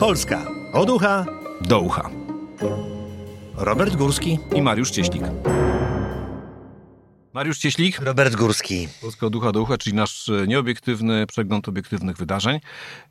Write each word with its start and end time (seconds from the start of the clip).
Polska 0.00 0.46
od 0.72 0.90
ucha 0.90 1.26
do 1.60 1.80
ucha. 1.80 2.10
Robert 3.56 3.96
Górski. 3.96 4.38
I 4.54 4.62
Mariusz 4.62 4.90
Cieślik. 4.90 5.22
Mariusz 7.32 7.58
Cieślik, 7.58 8.00
Robert 8.00 8.36
Górski. 8.36 8.88
Polska 9.00 9.26
od 9.26 9.36
ucha 9.36 9.52
do 9.52 9.62
ucha, 9.62 9.78
czyli 9.78 9.96
nasz 9.96 10.28
e, 10.28 10.46
nieobiektywny 10.46 11.26
przegląd 11.26 11.68
obiektywnych 11.68 12.16
wydarzeń, 12.16 12.60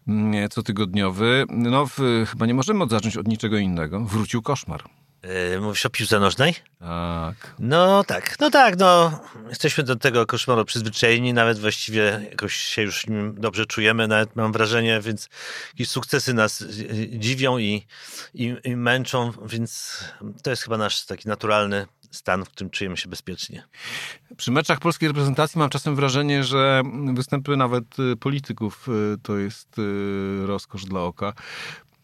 mm, 0.07 0.49
cotygodniowy. 0.49 1.45
No, 1.49 1.85
w, 1.85 2.25
chyba 2.27 2.45
nie 2.45 2.53
możemy 2.53 2.87
zacząć 2.89 3.17
od 3.17 3.27
niczego 3.27 3.57
innego. 3.57 3.99
Wrócił 3.99 4.41
koszmar. 4.41 4.83
Yy, 5.23 5.61
mówisz 5.61 5.85
o 5.85 5.89
piłce 5.89 6.19
nożnej? 6.19 6.55
Tak. 6.79 7.55
No 7.59 8.03
tak, 8.03 8.39
no 8.39 8.49
tak, 8.49 8.77
no. 8.77 9.19
Jesteśmy 9.49 9.83
do 9.83 9.95
tego 9.95 10.25
koszmaru 10.25 10.65
przyzwyczajeni, 10.65 11.33
nawet 11.33 11.59
właściwie 11.59 12.27
jakoś 12.29 12.55
się 12.55 12.81
już 12.81 13.05
dobrze 13.33 13.65
czujemy, 13.65 14.07
nawet 14.07 14.35
mam 14.35 14.51
wrażenie, 14.51 15.01
więc 15.01 15.29
jakieś 15.73 15.89
sukcesy 15.89 16.33
nas 16.33 16.63
dziwią 17.09 17.57
i, 17.57 17.85
i, 18.33 18.55
i 18.63 18.75
męczą, 18.75 19.31
więc 19.45 20.03
to 20.43 20.49
jest 20.49 20.63
chyba 20.63 20.77
nasz 20.77 21.05
taki 21.05 21.27
naturalny 21.27 21.85
stan, 22.11 22.45
w 22.45 22.49
którym 22.49 22.69
czujemy 22.69 22.97
się 22.97 23.09
bezpiecznie. 23.09 23.63
Przy 24.37 24.51
meczach 24.51 24.79
polskiej 24.79 25.07
reprezentacji 25.07 25.59
mam 25.59 25.69
czasem 25.69 25.95
wrażenie, 25.95 26.43
że 26.43 26.81
występy 27.13 27.57
nawet 27.57 27.99
y, 27.99 28.15
polityków 28.15 28.87
y, 28.89 29.17
to 29.23 29.37
jest 29.37 29.79
y, 29.79 30.47
rozkosz 30.47 30.85
dla 30.85 31.01
oka. 31.01 31.33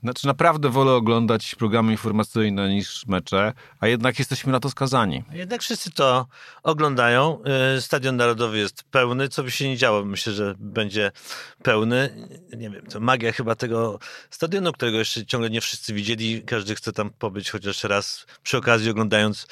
Znaczy 0.04 0.28
naprawdę 0.28 0.70
wolę 0.70 0.92
oglądać 0.92 1.56
programy 1.56 1.92
informacyjne 1.92 2.70
niż 2.70 3.06
mecze, 3.08 3.54
a 3.80 3.88
jednak 3.88 4.20
jesteśmy 4.20 4.52
na 4.52 4.60
to 4.60 4.70
skazani. 4.70 5.24
Jednak 5.32 5.62
wszyscy 5.62 5.92
to 5.92 6.28
oglądają. 6.64 7.40
Y, 7.78 7.82
Stadion 7.82 8.16
Narodowy 8.16 8.58
jest 8.58 8.84
pełny, 8.84 9.30
co 9.30 9.44
by 9.44 9.52
się 9.52 9.70
nie 9.70 9.78
działo. 9.78 10.06
Myślę, 10.06 10.34
że 10.34 10.56
będzie 10.60 11.12
pełny. 11.64 12.28
Nie 12.58 12.70
wiem, 12.70 12.86
to 12.86 13.00
magia 13.00 13.32
chyba 13.32 13.56
tego 13.56 14.00
stadionu, 14.30 14.74
którego 14.74 14.98
jeszcze 14.98 15.26
ciągle 15.26 15.50
nie 15.50 15.62
wszyscy 15.62 15.94
widzieli. 15.94 16.42
Każdy 16.42 16.76
chce 16.76 16.94
tam 16.94 17.10
pobyć 17.10 17.52
chociaż 17.52 17.84
raz 17.84 18.26
przy 18.44 18.58
okazji 18.58 18.90
oglądając 18.90 19.48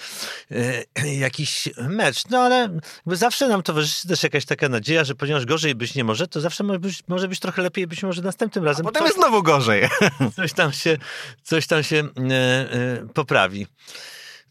y, 0.51 0.85
jakiś 1.27 1.69
mecz. 1.77 2.29
No 2.29 2.39
ale 2.39 2.79
zawsze 3.05 3.47
nam 3.47 3.63
towarzyszy 3.63 4.07
też 4.07 4.23
jakaś 4.23 4.45
taka 4.45 4.69
nadzieja, 4.69 5.03
że 5.03 5.15
ponieważ 5.15 5.45
gorzej 5.45 5.75
być 5.75 5.95
nie 5.95 6.03
może, 6.03 6.27
to 6.27 6.41
zawsze 6.41 6.63
może 6.63 6.79
być, 6.79 7.03
może 7.07 7.27
być 7.27 7.39
trochę 7.39 7.61
lepiej, 7.61 7.87
być 7.87 8.03
może 8.03 8.21
następnym 8.21 8.65
razem. 8.65 8.87
A 8.87 8.89
potem 8.89 9.05
jest 9.05 9.17
znowu 9.17 9.43
gorzej. 9.43 9.89
coś 10.41 10.53
tam 10.53 10.73
się, 10.73 10.97
coś 11.43 11.67
tam 11.67 11.83
się 11.83 11.97
e, 11.97 12.33
e, 12.33 13.07
poprawi. 13.13 13.67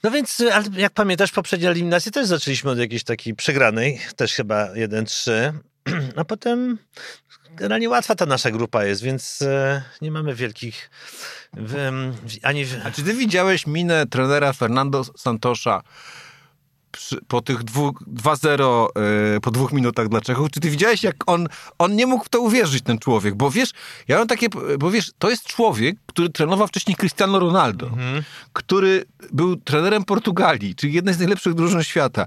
No 0.03 0.11
więc, 0.11 0.43
ale 0.53 0.65
jak 0.77 0.93
pamiętasz, 0.93 1.33
poprzednie 1.33 1.71
eliminacje 1.71 2.13
też 2.13 2.27
zaczęliśmy 2.27 2.71
od 2.71 2.79
jakiejś 2.79 3.05
takiej 3.05 3.35
przegranej, 3.35 4.01
też 4.17 4.35
chyba 4.35 4.67
1-3, 4.67 5.33
a 6.17 6.25
potem 6.25 6.79
generalnie 7.51 7.89
łatwa 7.89 8.15
ta 8.15 8.27
nasza 8.27 8.51
grupa 8.51 8.85
jest, 8.85 9.03
więc 9.03 9.43
e, 9.43 9.83
nie 10.03 10.11
mamy 10.11 10.35
wielkich 10.35 10.91
w, 11.53 11.93
ani... 12.43 12.65
W... 12.65 12.75
A 12.85 12.91
czy 12.91 13.03
ty 13.03 13.15
widziałeś 13.15 13.67
minę 13.67 14.07
trenera 14.07 14.53
Fernando 14.53 15.05
Santosza 15.05 15.83
po 17.29 17.41
tych 17.41 17.65
2-0 17.65 18.87
yy, 19.35 19.41
po 19.41 19.51
dwóch 19.51 19.73
minutach 19.73 20.09
dla 20.09 20.21
Czechów, 20.21 20.51
czy 20.51 20.61
ty 20.61 20.71
widziałeś, 20.71 21.03
jak 21.03 21.17
on, 21.27 21.49
on 21.79 21.97
nie 21.97 22.07
mógł 22.07 22.25
w 22.25 22.29
to 22.29 22.41
uwierzyć, 22.41 22.85
ten 22.85 22.99
człowiek, 22.99 23.35
bo 23.35 23.51
wiesz, 23.51 23.71
ja 24.09 24.19
mam 24.19 24.29
takie, 24.29 24.47
bo 24.79 24.91
wiesz, 24.91 25.11
to 25.19 25.31
jest 25.31 25.45
człowiek, 25.45 25.97
który 26.07 26.29
trenował 26.29 26.69
wcześniej 26.69 26.97
Cristiano 26.97 27.39
Ronaldo, 27.39 27.87
mhm. 27.87 28.23
który 28.53 29.05
był 29.33 29.57
trenerem 29.57 30.05
Portugalii, 30.05 30.75
czyli 30.75 30.93
jednej 30.93 31.15
z 31.15 31.19
najlepszych 31.19 31.55
drużyn 31.55 31.83
świata. 31.83 32.27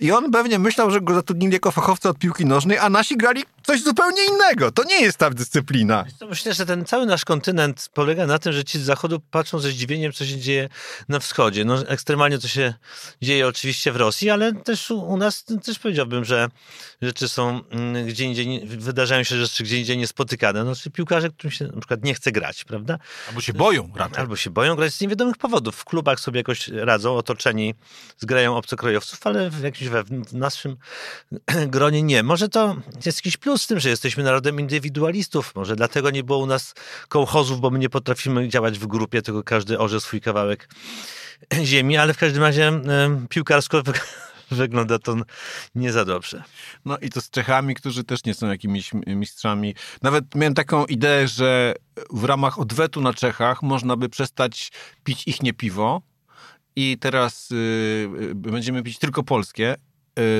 I 0.00 0.12
on 0.12 0.30
pewnie 0.30 0.58
myślał, 0.58 0.90
że 0.90 1.00
go 1.00 1.14
zatrudnili 1.14 1.52
jako 1.52 1.70
fachowca 1.70 2.10
od 2.10 2.18
piłki 2.18 2.46
nożnej, 2.46 2.78
a 2.78 2.90
nasi 2.90 3.16
grali 3.16 3.44
coś 3.62 3.82
zupełnie 3.82 4.22
innego. 4.24 4.72
To 4.72 4.84
nie 4.84 5.00
jest 5.00 5.18
ta 5.18 5.30
dyscyplina. 5.30 6.04
Myślę, 6.30 6.54
że 6.54 6.66
ten 6.66 6.84
cały 6.84 7.06
nasz 7.06 7.24
kontynent 7.24 7.90
polega 7.94 8.26
na 8.26 8.38
tym, 8.38 8.52
że 8.52 8.64
ci 8.64 8.78
z 8.78 8.82
zachodu 8.82 9.20
patrzą 9.30 9.58
ze 9.58 9.70
zdziwieniem, 9.70 10.12
co 10.12 10.26
się 10.26 10.36
dzieje 10.36 10.68
na 11.08 11.20
wschodzie. 11.20 11.64
No, 11.64 11.88
ekstremalnie 11.88 12.38
to 12.38 12.48
się 12.48 12.74
dzieje 13.22 13.46
oczywiście 13.46 13.92
w 13.92 13.96
Rosji, 13.98 14.30
ale 14.30 14.52
też 14.52 14.90
u, 14.90 15.16
nas 15.16 15.44
też 15.64 15.78
powiedziałbym, 15.78 16.24
że 16.24 16.48
rzeczy 17.02 17.28
są 17.28 17.60
mm, 17.70 18.06
gdzie 18.06 18.24
indziej, 18.24 18.66
wydarzają 18.66 19.22
się 19.22 19.36
rzeczy 19.36 19.64
gdzie 19.64 19.78
indziej 19.78 19.98
niespotykane. 19.98 20.64
No, 20.64 20.74
czy 20.74 20.90
piłkarze, 20.90 21.30
którym 21.30 21.50
się 21.50 21.64
na 21.64 21.80
przykład 21.80 22.04
nie 22.04 22.14
chce 22.14 22.32
grać, 22.32 22.64
prawda? 22.64 22.98
Albo 23.28 23.40
się 23.40 23.52
boją 23.52 23.92
raczej. 23.96 24.18
Albo 24.18 24.36
się 24.36 24.50
boją 24.50 24.76
grać 24.76 24.94
z 24.94 25.00
niewiadomych 25.00 25.36
powodów. 25.36 25.76
W 25.76 25.84
klubach 25.84 26.20
sobie 26.20 26.40
jakoś 26.40 26.68
radzą, 26.68 27.16
otoczeni 27.16 27.74
zgrają 28.18 28.56
obcokrajowców, 28.56 29.26
ale 29.26 29.50
w 29.50 29.62
jakimś 29.62 29.90
we, 29.90 30.04
w 30.04 30.34
naszym 30.34 30.76
gronie 31.66 32.02
nie. 32.02 32.22
Może 32.22 32.48
to 32.48 32.76
jest 33.06 33.18
jakiś 33.18 33.36
plus 33.36 33.62
z 33.62 33.66
tym, 33.66 33.80
że 33.80 33.88
jesteśmy 33.88 34.22
narodem 34.22 34.60
indywidualistów. 34.60 35.54
Może 35.54 35.76
dlatego 35.76 36.10
nie 36.10 36.24
było 36.24 36.38
u 36.38 36.46
nas 36.46 36.74
kołchozów, 37.08 37.60
bo 37.60 37.70
my 37.70 37.78
nie 37.78 37.90
potrafimy 37.90 38.48
działać 38.48 38.78
w 38.78 38.86
grupie, 38.86 39.22
tylko 39.22 39.42
każdy 39.42 39.78
orze 39.78 40.00
swój 40.00 40.20
kawałek 40.20 40.68
ziemi, 41.64 41.96
ale 41.96 42.14
w 42.14 42.18
każdym 42.18 42.42
razie 42.42 42.72
piłkarsko 43.28 43.82
wygląda 44.50 44.98
to 44.98 45.16
nie 45.74 45.92
za 45.92 46.04
dobrze. 46.04 46.42
No 46.84 46.98
i 46.98 47.10
to 47.10 47.20
z 47.20 47.30
Czechami, 47.30 47.74
którzy 47.74 48.04
też 48.04 48.24
nie 48.24 48.34
są 48.34 48.48
jakimiś 48.48 48.90
mistrzami. 49.06 49.74
Nawet 50.02 50.34
miałem 50.34 50.54
taką 50.54 50.86
ideę, 50.86 51.28
że 51.28 51.74
w 52.12 52.24
ramach 52.24 52.58
odwetu 52.58 53.00
na 53.00 53.14
Czechach 53.14 53.62
można 53.62 53.96
by 53.96 54.08
przestać 54.08 54.72
pić 55.04 55.28
ich 55.28 55.42
nie 55.42 55.52
piwo 55.52 56.02
i 56.76 56.96
teraz 57.00 57.50
y, 57.50 58.08
będziemy 58.34 58.82
pić 58.82 58.98
tylko 58.98 59.22
polskie 59.22 59.76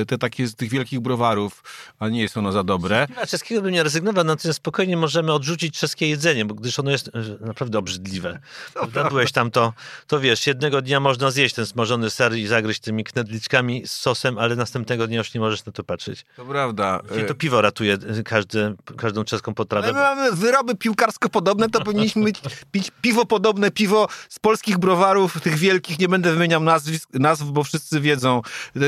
te 0.07 0.17
takie 0.17 0.47
z 0.47 0.55
tych 0.55 0.69
wielkich 0.69 0.99
browarów, 0.99 1.63
a 1.99 2.09
nie 2.09 2.21
jest 2.21 2.37
ono 2.37 2.51
za 2.51 2.63
dobre. 2.63 3.07
Ja 3.17 3.25
czeskiego 3.25 3.61
bym 3.61 3.71
nie 3.71 3.83
rezygnował, 3.83 4.23
natomiast 4.23 4.57
spokojnie 4.57 4.97
możemy 4.97 5.33
odrzucić 5.33 5.79
czeskie 5.79 6.09
jedzenie, 6.09 6.45
bo 6.45 6.55
gdyż 6.55 6.79
ono 6.79 6.91
jest 6.91 7.07
e, 7.07 7.45
naprawdę 7.45 7.77
obrzydliwe. 7.77 8.39
No, 8.95 9.09
Byłeś 9.09 9.31
tam, 9.31 9.51
to, 9.51 9.73
to 10.07 10.19
wiesz, 10.19 10.47
jednego 10.47 10.81
dnia 10.81 10.99
można 10.99 11.31
zjeść 11.31 11.55
ten 11.55 11.65
smażony 11.65 12.09
ser 12.09 12.33
i 12.33 12.47
zagryźć 12.47 12.79
tymi 12.79 13.03
knedliczkami 13.03 13.87
z 13.87 13.91
sosem, 13.91 14.37
ale 14.37 14.55
następnego 14.55 15.07
dnia 15.07 15.17
już 15.17 15.33
nie 15.33 15.39
możesz 15.39 15.65
na 15.65 15.71
to 15.71 15.83
patrzeć. 15.83 16.25
To 16.35 16.45
prawda. 16.45 17.01
I 17.23 17.27
to 17.27 17.35
piwo 17.35 17.61
ratuje 17.61 17.97
każdy, 18.25 18.75
każdą 18.97 19.23
czeską 19.23 19.53
potrawę. 19.53 19.87
My 19.87 19.93
mamy 19.93 20.31
wyroby 20.31 20.75
piłkarsko 20.75 21.29
podobne, 21.29 21.69
to 21.69 21.81
powinniśmy 21.81 22.31
pić 22.71 22.91
piwo 23.01 23.25
podobne, 23.25 23.71
piwo 23.71 24.07
z 24.29 24.39
polskich 24.39 24.77
browarów, 24.77 25.41
tych 25.41 25.55
wielkich, 25.55 25.99
nie 25.99 26.07
będę 26.07 26.33
wymieniał 26.33 26.61
nazwisk, 26.61 27.09
nazw, 27.13 27.43
bo 27.43 27.63
wszyscy 27.63 28.01
wiedzą. 28.01 28.41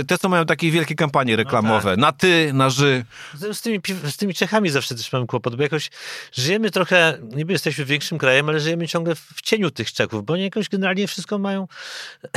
Te, 0.07 0.17
co 0.17 0.29
mają 0.29 0.45
takie 0.45 0.71
wielkie 0.71 0.80
wielkie 0.81 0.95
kampanie 0.95 1.35
reklamowe. 1.35 1.89
No 1.89 1.91
tak. 1.91 1.99
Na 1.99 2.11
ty, 2.11 2.53
na 2.53 2.69
ży. 2.69 3.05
Z 3.51 3.61
tymi, 3.61 3.79
z 4.09 4.17
tymi 4.17 4.33
Czechami 4.33 4.69
zawsze 4.69 4.95
też 4.95 5.11
mam 5.11 5.27
kłopot, 5.27 5.55
bo 5.55 5.63
jakoś 5.63 5.89
żyjemy 6.33 6.71
trochę, 6.71 7.17
niby 7.35 7.53
jesteśmy 7.53 7.85
większym 7.85 8.17
krajem, 8.17 8.49
ale 8.49 8.59
żyjemy 8.59 8.87
ciągle 8.87 9.15
w 9.15 9.41
cieniu 9.41 9.71
tych 9.71 9.93
Czechów, 9.93 10.25
bo 10.25 10.33
oni 10.33 10.43
jakoś 10.43 10.69
generalnie 10.69 11.07
wszystko 11.07 11.37
mają 11.37 11.67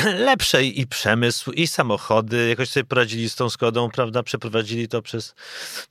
lepsze 0.28 0.64
i 0.64 0.86
przemysł, 0.86 1.52
i 1.52 1.66
samochody. 1.66 2.48
Jakoś 2.48 2.68
sobie 2.68 2.84
poradzili 2.84 3.30
z 3.30 3.34
tą 3.34 3.50
Skodą, 3.50 3.90
prawda? 3.90 4.22
Przeprowadzili 4.22 4.88
to 4.88 5.02
przez, 5.02 5.34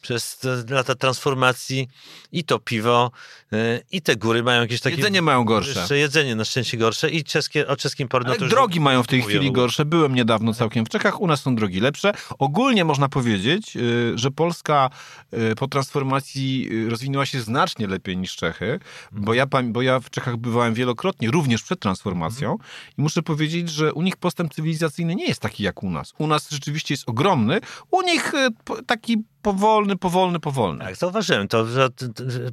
przez 0.01 0.39
lata 0.69 0.95
transformacji. 0.95 1.87
I 2.31 2.43
to 2.43 2.59
piwo, 2.59 3.11
y, 3.53 3.83
i 3.91 4.01
te 4.01 4.15
góry 4.15 4.43
mają 4.43 4.61
jakieś 4.61 4.81
takie... 4.81 4.95
Jedzenie 4.95 5.21
mają 5.21 5.45
gorsze. 5.45 5.97
Jedzenie 5.97 6.35
na 6.35 6.45
szczęście 6.45 6.77
gorsze 6.77 7.09
i 7.09 7.23
czeskie, 7.23 7.67
o 7.67 7.75
czeskim 7.75 8.07
porno 8.07 8.33
Ale 8.39 8.49
drogi 8.49 8.79
mają 8.79 9.03
w 9.03 9.07
tej 9.07 9.21
chwili 9.21 9.51
gorsze. 9.51 9.85
Byłem 9.85 10.15
niedawno 10.15 10.53
całkiem 10.53 10.85
w 10.85 10.89
Czechach, 10.89 11.21
u 11.21 11.27
nas 11.27 11.41
są 11.41 11.55
drogi 11.55 11.79
lepsze. 11.79 12.13
Ogólnie 12.43 12.85
można 12.85 13.09
powiedzieć, 13.09 13.77
y, 13.77 14.11
że 14.15 14.31
Polska 14.31 14.89
y, 15.33 15.55
po 15.55 15.67
transformacji 15.67 16.69
y, 16.71 16.89
rozwinęła 16.89 17.25
się 17.25 17.41
znacznie 17.41 17.87
lepiej 17.87 18.17
niż 18.17 18.35
Czechy, 18.35 18.79
bo 19.11 19.33
ja, 19.33 19.45
bo 19.63 19.81
ja 19.81 19.99
w 19.99 20.09
Czechach 20.09 20.37
bywałem 20.37 20.73
wielokrotnie, 20.73 21.31
również 21.31 21.63
przed 21.63 21.79
transformacją 21.79 22.57
i 22.97 23.01
muszę 23.01 23.21
powiedzieć, 23.21 23.69
że 23.69 23.93
u 23.93 24.01
nich 24.01 24.17
postęp 24.17 24.53
cywilizacyjny 24.53 25.15
nie 25.15 25.25
jest 25.25 25.39
taki 25.39 25.63
jak 25.63 25.83
u 25.83 25.89
nas. 25.89 26.13
U 26.17 26.27
nas 26.27 26.49
rzeczywiście 26.49 26.93
jest 26.93 27.09
ogromny, 27.09 27.59
u 27.91 28.01
nich 28.01 28.31
taki 28.87 29.23
powolny, 29.43 29.97
powolny, 29.97 30.39
powolny. 30.39 30.85
Tak, 30.85 30.95
zauważyłem 30.95 31.47
to, 31.47 31.65
że 31.65 31.89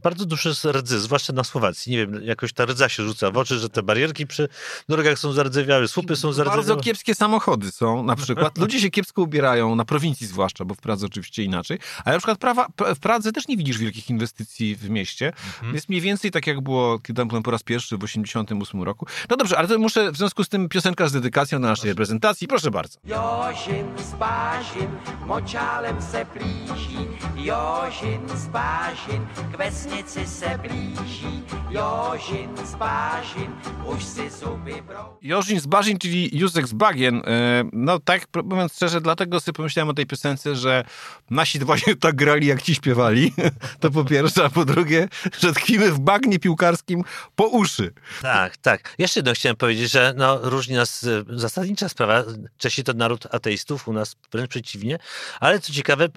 bardzo 0.03 0.27
duży 0.27 0.49
jest 0.49 0.65
rdzy, 0.65 1.01
zwłaszcza 1.01 1.33
na 1.33 1.45
Słowacji. 1.45 1.93
Nie 1.93 1.99
wiem, 1.99 2.25
jakoś 2.25 2.53
ta 2.53 2.65
rdza 2.65 2.89
się 2.89 3.03
rzuca 3.03 3.31
w 3.31 3.37
oczy, 3.37 3.59
że 3.59 3.69
te 3.69 3.83
barierki 3.83 4.27
przy 4.27 4.49
drogach 4.89 5.19
są 5.19 5.33
zardzewiałe, 5.33 5.89
słupy 5.89 6.17
są 6.17 6.33
zardzewiałe. 6.33 6.67
Bardzo 6.67 6.77
kiepskie 6.77 7.15
samochody 7.15 7.71
są 7.71 8.03
na 8.03 8.17
przykład. 8.17 8.59
Ludzie 8.59 8.81
się 8.81 8.91
kiepsko 8.91 9.23
ubierają, 9.23 9.75
na 9.75 9.85
prowincji 9.85 10.27
zwłaszcza, 10.27 10.65
bo 10.65 10.75
w 10.75 10.79
Pradze 10.79 11.07
oczywiście 11.07 11.45
inaczej. 11.45 11.79
Ale 12.05 12.17
na 12.17 12.19
przykład 12.19 12.39
prawa, 12.39 12.67
w 12.95 12.99
Pradze 12.99 13.33
też 13.33 13.49
nie 13.49 13.57
widzisz 13.57 13.79
wielkich 13.79 14.11
inwestycji 14.11 14.77
w 14.77 14.91
mieście. 14.91 15.27
Mhm. 15.27 15.75
Jest 15.75 15.89
mniej 15.89 16.01
więcej 16.01 16.31
tak, 16.31 16.47
jak 16.47 16.61
było, 16.61 16.99
kiedy 16.99 17.17
tam 17.17 17.29
byłem 17.29 17.43
po 17.43 17.51
raz 17.51 17.63
pierwszy 17.63 17.99
w 17.99 18.05
88 18.05 18.83
roku. 18.83 19.07
No 19.31 19.37
dobrze, 19.37 19.59
ale 19.59 19.69
to 19.69 19.79
muszę 19.79 20.13
w 20.13 20.17
związku 20.17 20.45
z 20.45 20.49
tym 20.49 20.69
piosenka 20.69 21.09
z 21.09 21.13
dedykacją 21.13 21.59
na 21.59 21.69
naszej 21.69 21.91
reprezentacji. 21.91 22.49
Proszę 22.49 22.71
bardzo. 22.71 22.99
Josim 23.05 23.87
z 23.99 24.15
Basim, 24.15 24.91
mocialem 25.27 26.03
se 26.03 26.27
pliś. 26.27 26.80
Blíží, 26.81 27.09
Jožin 27.37 28.21
z 28.35 28.47
Bážin 28.47 29.29
k 29.53 29.59
vesnici 29.59 30.27
se 30.27 30.61
blíží, 30.63 31.45
Jožin 31.71 32.51
z 32.65 32.75
Bážin 32.75 33.55
už 33.85 34.05
si 34.05 34.31
zuby 34.31 34.83
brou. 34.87 35.19
Jożin 35.23 35.61
z 35.61 35.67
Barzin, 35.67 35.99
czyli 35.99 36.39
Józek 36.39 36.67
z 36.69 36.73
Bagien. 36.73 37.23
E, 37.27 37.65
No 37.73 37.99
tak, 37.99 38.23
mówiąc 38.45 38.73
szczerze, 38.75 39.01
dlatego 39.01 39.41
sobie 39.41 39.53
pomyślałem 39.57 39.89
o 39.89 39.95
tej 39.95 40.07
piosence, 40.07 40.57
że 40.57 40.85
nasi 41.31 41.59
właśnie 41.59 41.97
tak 42.07 42.17
grali, 42.17 42.47
jak 42.47 42.63
ci 42.63 42.75
śpiewali. 42.75 43.33
To 43.81 43.91
po 43.91 44.05
pierwsze, 44.05 44.45
a 44.45 44.51
po 44.51 44.65
drugie, 44.65 45.09
że 45.41 45.53
tkwimy 45.53 45.93
w 45.93 46.01
bagnie 46.01 46.39
piłkarskim 46.39 47.05
po 47.37 47.47
uszy. 47.47 47.93
Tak, 48.23 48.57
tak. 48.57 48.95
Jeszcze 48.99 49.21
jedno 49.21 49.33
chciałem 49.33 49.57
powiedzieć, 49.57 49.91
że 49.91 50.15
no, 50.17 50.39
różni 50.43 50.75
nas 50.75 51.05
e, 51.05 51.25
zasadnicza 51.29 51.89
sprawa. 51.89 52.25
Czesi 52.59 52.85
to 52.85 52.93
naród 52.93 53.27
ateistów, 53.31 53.89
u 53.89 53.93
nas 53.93 54.17
wręcz 54.33 54.51
przeciwnie. 54.51 54.99
Ale 55.41 55.61
co 55.61 55.73
ciekawe, 55.73 56.05
e, 56.05 56.09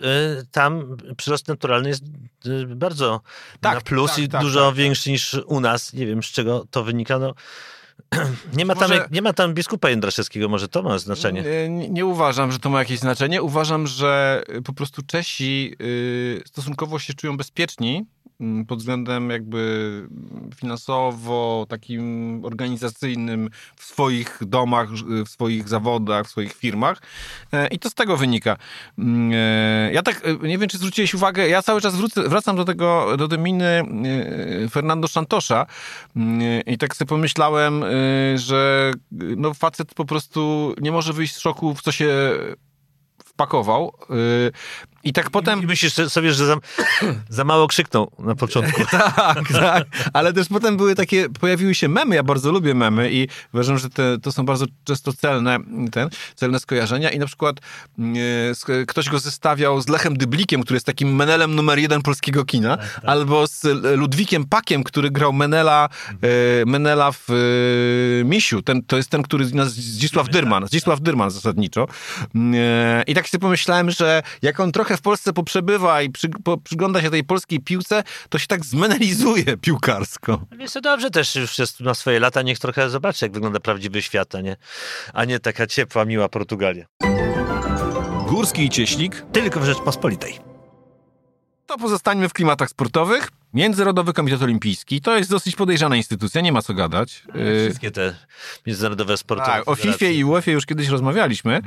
tam 0.53 0.97
przyrost 1.17 1.47
naturalny 1.47 1.89
jest 1.89 2.03
e, 2.45 2.75
bardzo 2.75 3.21
Tak, 3.61 3.75
na 3.75 3.81
plus 3.81 4.11
tak, 4.11 4.19
i 4.19 4.27
tak, 4.27 4.41
dużo 4.41 4.67
tak, 4.67 4.75
większy 4.75 5.11
niż 5.11 5.33
u 5.45 5.59
nas. 5.59 5.93
Nie 5.93 6.07
wiem, 6.07 6.23
z 6.23 6.25
czego 6.25 6.65
to 6.71 6.83
wynika. 6.83 7.19
No, 7.19 7.33
nie, 8.57 8.65
ma 8.65 8.75
tam, 8.75 8.89
Może- 8.89 9.07
nie 9.11 9.21
ma 9.21 9.33
tam 9.33 9.53
biskupa 9.53 9.89
Jędraszewskiego, 9.89 10.49
może 10.49 10.67
to 10.67 10.83
ma 10.83 10.97
znaczenie. 10.97 11.41
Nie, 11.69 11.89
nie, 11.89 12.05
uważam, 12.05 12.51
że 12.51 12.59
to 12.59 12.69
ma 12.69 12.79
jakieś 12.79 12.99
znaczenie. 12.99 13.41
Uważam, 13.41 13.87
że 13.87 14.43
y, 14.49 14.61
po 14.61 14.73
prostu 14.73 15.01
Czesi 15.07 15.75
y, 15.81 16.41
stosunkowo 16.45 16.99
się 16.99 17.13
czują 17.13 17.37
bezpieczni 17.37 18.05
pod 18.67 18.79
względem 18.79 19.29
jakby 19.29 20.07
finansowo, 20.55 21.65
takim 21.69 22.39
organizacyjnym 22.45 23.49
w 23.75 23.83
swoich 23.83 24.39
domach, 24.41 24.89
w 25.25 25.29
swoich 25.29 25.69
zawodach, 25.69 26.25
w 26.25 26.29
swoich 26.29 26.53
firmach. 26.53 27.01
E, 27.53 27.67
I 27.67 27.79
to 27.79 27.89
z 27.89 27.93
tego 27.93 28.17
wynika. 28.17 28.57
Mm, 28.97 29.31
e, 29.33 29.93
Ja 29.93 30.01
tak, 30.01 30.21
e, 30.25 30.47
nie 30.47 30.57
wiem, 30.57 30.69
czy 30.69 30.77
zwróciłeś 30.77 31.13
uwagę, 31.13 31.49
ja 31.49 31.61
cały 31.61 31.81
czas 31.81 31.95
wrócę, 31.95 32.29
wracam 32.29 32.55
do 32.55 32.65
tego, 32.65 33.17
do 33.17 33.27
tej 33.27 33.39
miny 33.39 33.65
e, 33.65 34.69
Fernando 34.69 35.07
Santosza 35.07 35.65
Mm, 36.15 36.61
i 36.65 36.77
tak 36.77 36.95
sobie 36.95 37.09
pomyślałem, 37.09 37.85
że 38.35 38.91
no 39.11 39.53
facet 39.53 39.93
po 39.93 40.05
prostu 40.05 40.73
nie 40.81 40.91
może 40.91 41.13
wyjść 41.13 41.35
z 41.35 41.39
szoku, 41.39 41.75
w 41.75 41.81
co 41.81 41.91
się 41.91 42.09
wpakował. 43.25 43.93
I 45.03 45.13
tak 45.13 45.29
potem... 45.29 45.63
I 45.63 45.65
myślisz 45.65 45.93
sobie, 45.93 46.33
że 46.33 46.45
za, 46.45 46.55
za 47.29 47.43
mało 47.43 47.67
krzyknął 47.67 48.11
na 48.19 48.35
początku. 48.35 48.81
Tak, 48.93 49.51
tak. 49.51 49.87
Ale 50.13 50.33
też 50.33 50.47
potem 50.47 50.77
były 50.77 50.95
takie, 50.95 51.29
pojawiły 51.29 51.75
się 51.75 51.87
memy, 51.87 52.15
ja 52.15 52.23
bardzo 52.23 52.51
lubię 52.51 52.73
memy 52.73 53.11
i 53.11 53.27
uważam, 53.53 53.77
że 53.77 53.89
te, 53.89 54.17
to 54.19 54.31
są 54.31 54.45
bardzo 54.45 54.65
często 54.83 55.13
celne, 55.13 55.59
ten, 55.91 56.09
celne 56.35 56.59
skojarzenia 56.59 57.09
i 57.09 57.19
na 57.19 57.25
przykład 57.25 57.55
ktoś 58.87 59.09
go 59.09 59.19
zestawiał 59.19 59.81
z 59.81 59.89
Lechem 59.89 60.17
Dyblikiem, 60.17 60.63
który 60.63 60.75
jest 60.75 60.85
takim 60.85 61.15
Menelem 61.15 61.55
numer 61.55 61.79
jeden 61.79 62.01
polskiego 62.01 62.45
kina, 62.45 62.77
albo 63.03 63.47
z 63.47 63.63
Ludwikiem 63.97 64.45
Pakiem, 64.45 64.83
który 64.83 65.11
grał 65.11 65.33
Menela, 65.33 65.89
e, 66.21 66.65
Menela 66.65 67.11
w 67.11 67.29
e, 67.29 68.23
Misiu. 68.23 68.61
Ten, 68.61 68.83
to 68.83 68.97
jest 68.97 69.09
ten, 69.09 69.23
który 69.23 69.45
nas 69.45 69.69
Zdzisław 69.69 70.29
Dyrman, 70.29 70.67
Zdzisław 70.67 71.01
Dyrman 71.01 71.31
zasadniczo. 71.31 71.87
E, 72.55 73.03
I 73.07 73.13
tak 73.13 73.29
sobie 73.29 73.41
pomyślałem, 73.41 73.91
że 73.91 74.23
jak 74.41 74.59
on 74.59 74.71
trochę 74.71 74.92
w 74.97 75.01
Polsce 75.01 75.33
poprzebywa 75.33 76.01
i 76.01 76.09
przy, 76.09 76.29
po, 76.29 76.57
przygląda 76.57 77.01
się 77.01 77.09
tej 77.09 77.23
polskiej 77.23 77.59
piłce, 77.59 78.03
to 78.29 78.39
się 78.39 78.47
tak 78.47 78.65
zmenelizuje 78.65 79.57
piłkarsko. 79.57 80.41
Wiesz, 80.57 80.71
to 80.71 80.81
dobrze 80.81 81.09
też 81.09 81.35
już 81.35 81.59
jest 81.59 81.79
na 81.79 81.93
swoje 81.93 82.19
lata, 82.19 82.41
niech 82.41 82.59
trochę 82.59 82.89
zobaczy, 82.89 83.25
jak 83.25 83.31
wygląda 83.31 83.59
prawdziwy 83.59 84.01
świat, 84.01 84.35
a 84.35 84.41
nie, 84.41 84.57
a 85.13 85.25
nie 85.25 85.39
taka 85.39 85.67
ciepła, 85.67 86.05
miła 86.05 86.29
Portugalia. 86.29 86.85
Górski 88.27 88.65
i 88.65 88.69
Cieślik. 88.69 89.25
Tylko 89.31 89.59
w 89.59 89.65
Rzeczpospolitej. 89.65 90.39
To 91.65 91.77
pozostańmy 91.77 92.29
w 92.29 92.33
klimatach 92.33 92.69
sportowych. 92.69 93.29
Międzynarodowy 93.53 94.13
Komitet 94.13 94.41
Olimpijski 94.41 95.01
to 95.01 95.17
jest 95.17 95.29
dosyć 95.29 95.55
podejrzana 95.55 95.95
instytucja, 95.95 96.41
nie 96.41 96.51
ma 96.51 96.61
co 96.61 96.73
gadać. 96.73 97.23
Y, 97.35 97.65
Wszystkie 97.65 97.91
te 97.91 98.15
międzynarodowe 98.67 99.17
sporty. 99.17 99.45
Tak, 99.45 99.69
o 99.69 99.75
FIFA 99.75 100.05
i 100.05 100.23
UEFA 100.23 100.51
już 100.51 100.65
kiedyś 100.65 100.87
rozmawialiśmy. 100.87 101.61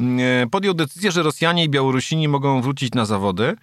E, 0.00 0.46
Podjął 0.50 0.74
decyzję, 0.74 1.12
że 1.12 1.22
Rosjanie 1.22 1.64
i 1.64 1.68
Białorusini 1.68 2.28
mogą 2.28 2.62
wrócić 2.62 2.94
na 2.94 3.04
zawody, 3.04 3.56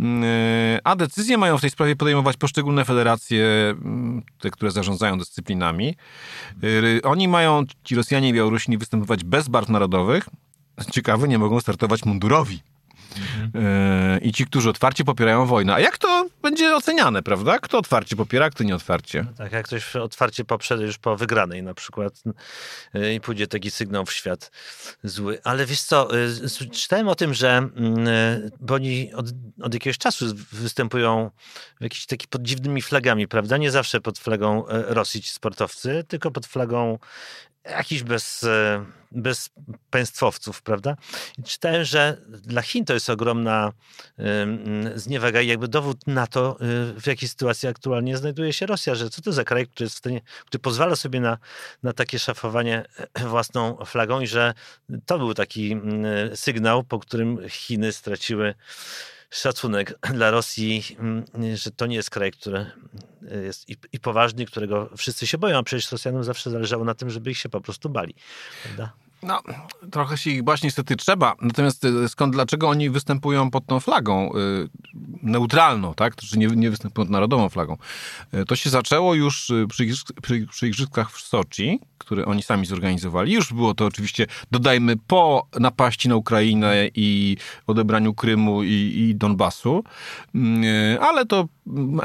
E, 0.00 0.80
a 0.84 0.96
decyzje 0.96 1.38
mają 1.38 1.58
w 1.58 1.60
tej 1.60 1.70
sprawie 1.70 1.96
podejmować 1.96 2.36
poszczególne 2.36 2.84
federacje, 2.84 3.44
mm, 3.70 4.22
te, 4.40 4.50
które 4.50 4.70
zarządzają 4.70 5.18
dyscyplinami. 5.18 5.96
E, 6.98 7.02
Oni 7.02 7.28
mają, 7.28 7.62
ci 7.84 7.94
Rosjanie 7.94 8.28
i 8.28 8.32
Białorusini, 8.32 8.78
występować 8.78 9.24
bez 9.24 9.48
barw 9.48 9.68
narodowych. 9.68 10.28
Ciekawe, 10.90 11.28
nie 11.28 11.38
mogą 11.38 11.60
startować 11.60 12.04
mundurowi. 12.04 12.62
E, 13.54 14.18
I 14.22 14.32
ci, 14.32 14.46
którzy 14.46 14.70
otwarcie 14.70 15.04
popierają 15.04 15.46
wojnę. 15.46 15.74
A 15.74 15.80
jak 15.80 15.98
to 15.98 16.26
będzie 16.42 16.76
oceniane, 16.76 17.22
prawda? 17.22 17.58
Kto 17.58 17.78
otwarcie 17.78 18.16
popiera, 18.16 18.50
kto 18.50 18.64
nie 18.64 18.74
otwarcie? 18.74 19.26
Tak, 19.38 19.52
jak 19.52 19.66
ktoś 19.66 19.96
otwarcie 19.96 20.44
poprze 20.44 20.74
już 20.76 20.98
po 20.98 21.16
wygranej 21.16 21.62
na 21.62 21.74
przykład 21.74 22.22
y, 22.96 23.14
i 23.14 23.20
pójdzie 23.20 23.46
taki 23.46 23.70
sygnał 23.70 24.04
w 24.06 24.12
świat 24.12 24.50
zły. 25.04 25.38
Ale 25.44 25.66
wiesz 25.66 25.82
co, 25.82 26.08
s- 26.16 26.58
czytałem 26.72 27.08
o 27.08 27.14
tym, 27.14 27.34
że 27.34 27.56
mm, 27.56 28.06
bo 28.60 28.74
oni 28.74 29.12
od, 29.14 29.26
od 29.62 29.74
jakiegoś 29.74 29.98
czasu 29.98 30.26
występują 30.52 31.30
jakiś 31.80 32.06
taki 32.06 32.28
pod 32.28 32.42
dziwnymi 32.42 32.82
flagami, 32.82 33.28
prawda? 33.28 33.56
Nie 33.56 33.70
zawsze 33.70 34.00
pod 34.00 34.18
flagą 34.18 34.68
e, 34.68 34.94
Rosji 34.94 35.22
ci 35.22 35.30
sportowcy, 35.30 36.04
tylko 36.08 36.30
pod 36.30 36.46
flagą 36.46 36.98
jakichś 37.64 38.02
bez, 38.02 38.44
e, 38.44 38.84
bez 39.12 39.50
państwowców, 39.90 40.62
prawda? 40.62 40.96
I 41.38 41.42
czytałem, 41.42 41.84
że 41.84 42.16
dla 42.28 42.62
Chin 42.62 42.84
to 42.84 42.94
jest 42.94 43.10
ogromna 43.10 43.72
ym, 44.18 44.90
zniewaga 44.94 45.40
i 45.40 45.46
jakby 45.46 45.68
dowód 45.68 46.06
na 46.06 46.26
to, 46.26 46.56
y, 46.96 47.00
w 47.00 47.06
jakiej 47.06 47.28
sytuacji 47.28 47.68
aktualnie 47.68 48.16
znajduje 48.16 48.52
się 48.52 48.66
Rosja, 48.66 48.94
że 48.94 49.10
co 49.10 49.22
to 49.22 49.32
za 49.32 49.44
kraj, 49.44 49.66
który 49.66 49.84
jest 49.84 49.94
w 49.94 49.98
stanie, 49.98 50.20
który 50.46 50.58
pozwala 50.58 50.96
sobie 50.96 51.20
na, 51.20 51.38
na 51.82 51.92
takie 51.92 52.18
szafowanie 52.18 52.84
e, 53.14 53.26
własną 53.28 53.76
flagą 53.84 54.20
i 54.20 54.26
że 54.26 54.54
to 55.06 55.18
był 55.18 55.34
taki 55.34 55.76
sygnał, 56.34 56.84
po 56.84 56.98
którym 56.98 57.48
Chiny 57.48 57.92
straciły 57.92 58.54
szacunek 59.34 59.98
dla 60.14 60.30
Rosji, 60.30 60.96
mm, 60.98 61.24
że 61.56 61.70
to 61.70 61.86
nie 61.86 61.96
jest 61.96 62.10
kraj, 62.10 62.32
który 62.32 62.66
jest 63.44 63.70
i, 63.70 63.76
i 63.92 64.00
poważny, 64.00 64.46
którego 64.46 64.90
wszyscy 64.96 65.26
się 65.26 65.38
boją, 65.38 65.58
a 65.58 65.62
przecież 65.62 65.92
Rosjanom 65.92 66.24
zawsze 66.24 66.50
zależało 66.50 66.84
na 66.84 66.94
tym, 66.94 67.10
żeby 67.10 67.30
ich 67.30 67.38
się 67.38 67.48
po 67.48 67.60
prostu 67.60 67.88
bali. 67.88 68.14
Prawda? 68.62 68.92
No, 69.24 69.40
trochę 69.90 70.18
się 70.18 70.30
ich 70.30 70.42
bać 70.42 70.62
niestety 70.62 70.96
trzeba. 70.96 71.34
Natomiast 71.42 71.84
y, 71.84 72.08
skąd, 72.08 72.32
dlaczego 72.32 72.68
oni 72.68 72.90
występują 72.90 73.50
pod 73.50 73.66
tą 73.66 73.80
flagą 73.80 74.30
y, 74.34 74.68
neutralną, 75.22 75.94
tak? 75.94 76.16
Czy 76.16 76.38
nie, 76.38 76.46
nie 76.46 76.70
występują 76.70 77.04
pod 77.04 77.10
narodową 77.10 77.48
flagą? 77.48 77.76
Y, 78.34 78.44
to 78.44 78.56
się 78.56 78.70
zaczęło 78.70 79.14
już 79.14 79.52
przy, 79.68 79.86
przy, 80.22 80.46
przy 80.50 80.68
igrzyskach 80.68 81.10
w 81.12 81.20
Soczi, 81.20 81.80
które 81.98 82.26
oni 82.26 82.42
sami 82.42 82.66
zorganizowali. 82.66 83.32
Już 83.32 83.52
było 83.52 83.74
to 83.74 83.86
oczywiście, 83.86 84.26
dodajmy, 84.50 84.96
po 85.06 85.46
napaści 85.60 86.08
na 86.08 86.16
Ukrainę 86.16 86.88
i 86.94 87.36
odebraniu 87.66 88.14
Krymu 88.14 88.62
i, 88.62 88.94
i 88.96 89.14
Donbasu. 89.14 89.84
Y, 90.34 91.00
ale 91.00 91.26
to 91.26 91.48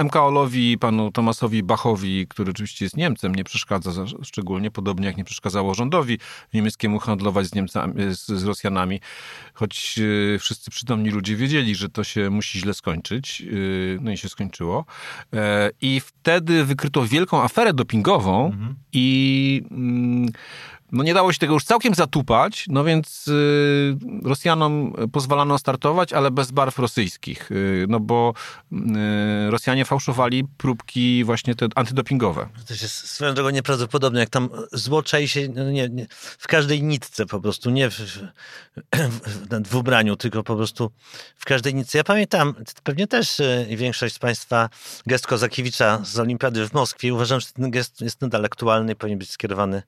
MKOL-owi, 0.03 0.77
panu 0.77 1.11
Tomasowi 1.11 1.63
Bachowi, 1.63 2.27
który 2.27 2.51
oczywiście 2.51 2.85
jest 2.85 2.97
Niemcem, 2.97 3.35
nie 3.35 3.43
przeszkadza 3.43 3.91
za, 3.91 4.05
szczególnie, 4.23 4.71
podobnie 4.71 5.07
jak 5.07 5.17
nie 5.17 5.23
przeszkadzało 5.23 5.73
rządowi 5.73 6.17
niemieckiemu 6.53 6.99
handlować 6.99 7.47
z, 7.47 7.55
Niemcami, 7.55 7.93
z, 8.15 8.25
z 8.25 8.43
Rosjanami, 8.43 8.99
choć 9.53 9.99
e, 10.35 10.39
wszyscy 10.39 10.71
przytomni 10.71 11.09
ludzie 11.09 11.35
wiedzieli, 11.35 11.75
że 11.75 11.89
to 11.89 12.03
się 12.03 12.29
musi 12.29 12.59
źle 12.59 12.73
skończyć, 12.73 13.41
e, 13.41 13.45
no 14.01 14.11
i 14.11 14.17
się 14.17 14.29
skończyło. 14.29 14.85
E, 15.33 15.71
I 15.81 15.99
wtedy 15.99 16.65
wykryto 16.65 17.05
wielką 17.05 17.43
aferę 17.43 17.73
dopingową 17.73 18.53
i 18.93 19.61
mm, 19.71 20.29
no 20.91 21.03
nie 21.03 21.13
dało 21.13 21.33
się 21.33 21.39
tego 21.39 21.53
już 21.53 21.63
całkiem 21.63 21.95
zatupać, 21.95 22.65
no 22.67 22.83
więc 22.83 23.27
y, 23.27 23.97
Rosjanom 24.23 24.93
pozwalano 25.11 25.57
startować, 25.57 26.13
ale 26.13 26.31
bez 26.31 26.51
barw 26.51 26.79
rosyjskich, 26.79 27.51
y, 27.51 27.85
no 27.89 27.99
bo 27.99 28.33
y, 28.71 28.75
Rosjanie 29.49 29.85
fałszowali 29.85 30.43
próbki 30.57 31.23
właśnie 31.23 31.55
te 31.55 31.67
antydopingowe. 31.75 32.49
To 32.67 32.73
jest 32.73 33.09
swoją 33.09 33.33
drogą 33.33 33.49
nieprawdopodobne, 33.49 34.19
jak 34.19 34.29
tam 34.29 34.49
zło 34.71 35.03
czai 35.03 35.27
się 35.27 35.47
no 35.55 35.71
nie, 35.71 35.89
nie, 35.89 36.07
w 36.37 36.47
każdej 36.47 36.83
nitce 36.83 37.25
po 37.25 37.41
prostu, 37.41 37.69
nie 37.69 37.89
w, 37.89 37.93
w, 37.93 38.19
w, 38.95 39.69
w 39.69 39.75
ubraniu, 39.75 40.15
tylko 40.15 40.43
po 40.43 40.55
prostu 40.55 40.91
w 41.35 41.45
każdej 41.45 41.75
nitce. 41.75 41.97
Ja 41.97 42.03
pamiętam, 42.03 42.55
pewnie 42.83 43.07
też 43.07 43.41
większość 43.69 44.15
z 44.15 44.19
Państwa 44.19 44.69
gest 45.05 45.27
Kozakiewicza 45.27 46.01
z 46.03 46.19
Olimpiady 46.19 46.67
w 46.67 46.73
Moskwie. 46.73 47.13
Uważam, 47.13 47.39
że 47.39 47.47
ten 47.47 47.71
gest 47.71 48.01
jest 48.01 48.21
nadal 48.21 48.45
aktualny 48.45 48.91
i 48.91 48.95
powinien 48.95 49.19
być 49.19 49.29
skierowany 49.29 49.83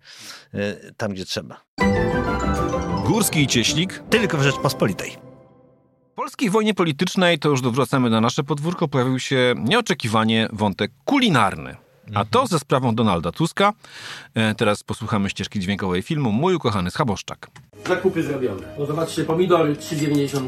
tam, 0.97 1.11
gdzie 1.11 1.25
trzeba. 1.25 1.61
Górski 3.05 3.41
i 3.41 3.47
Cieślik. 3.47 4.03
Tylko 4.09 4.37
w 4.37 4.41
Rzeczpospolitej. 4.41 5.11
W 6.11 6.13
polskiej 6.15 6.49
wojnie 6.49 6.73
politycznej, 6.73 7.39
to 7.39 7.49
już 7.49 7.61
wracamy 7.61 8.09
na 8.09 8.21
nasze 8.21 8.43
podwórko, 8.43 8.87
pojawił 8.87 9.19
się 9.19 9.55
nieoczekiwanie 9.57 10.47
wątek 10.53 10.91
kulinarny. 11.05 11.75
A 12.13 12.25
to 12.25 12.47
ze 12.47 12.59
sprawą 12.59 12.95
Donalda 12.95 13.31
Tuska. 13.31 13.73
E, 14.35 14.55
Teraz 14.55 14.83
posłuchamy 14.83 15.29
ścieżki 15.29 15.59
dźwiękowej 15.59 16.01
filmu 16.01 16.31
Mój 16.31 16.55
ukochany 16.55 16.91
Schaboszczak. 16.91 17.47
Zakupy 17.87 18.23
zrobione. 18.23 18.61
No 18.79 18.85
zobaczcie, 18.85 19.23
pomidory 19.23 19.75
3,99. 19.75 20.39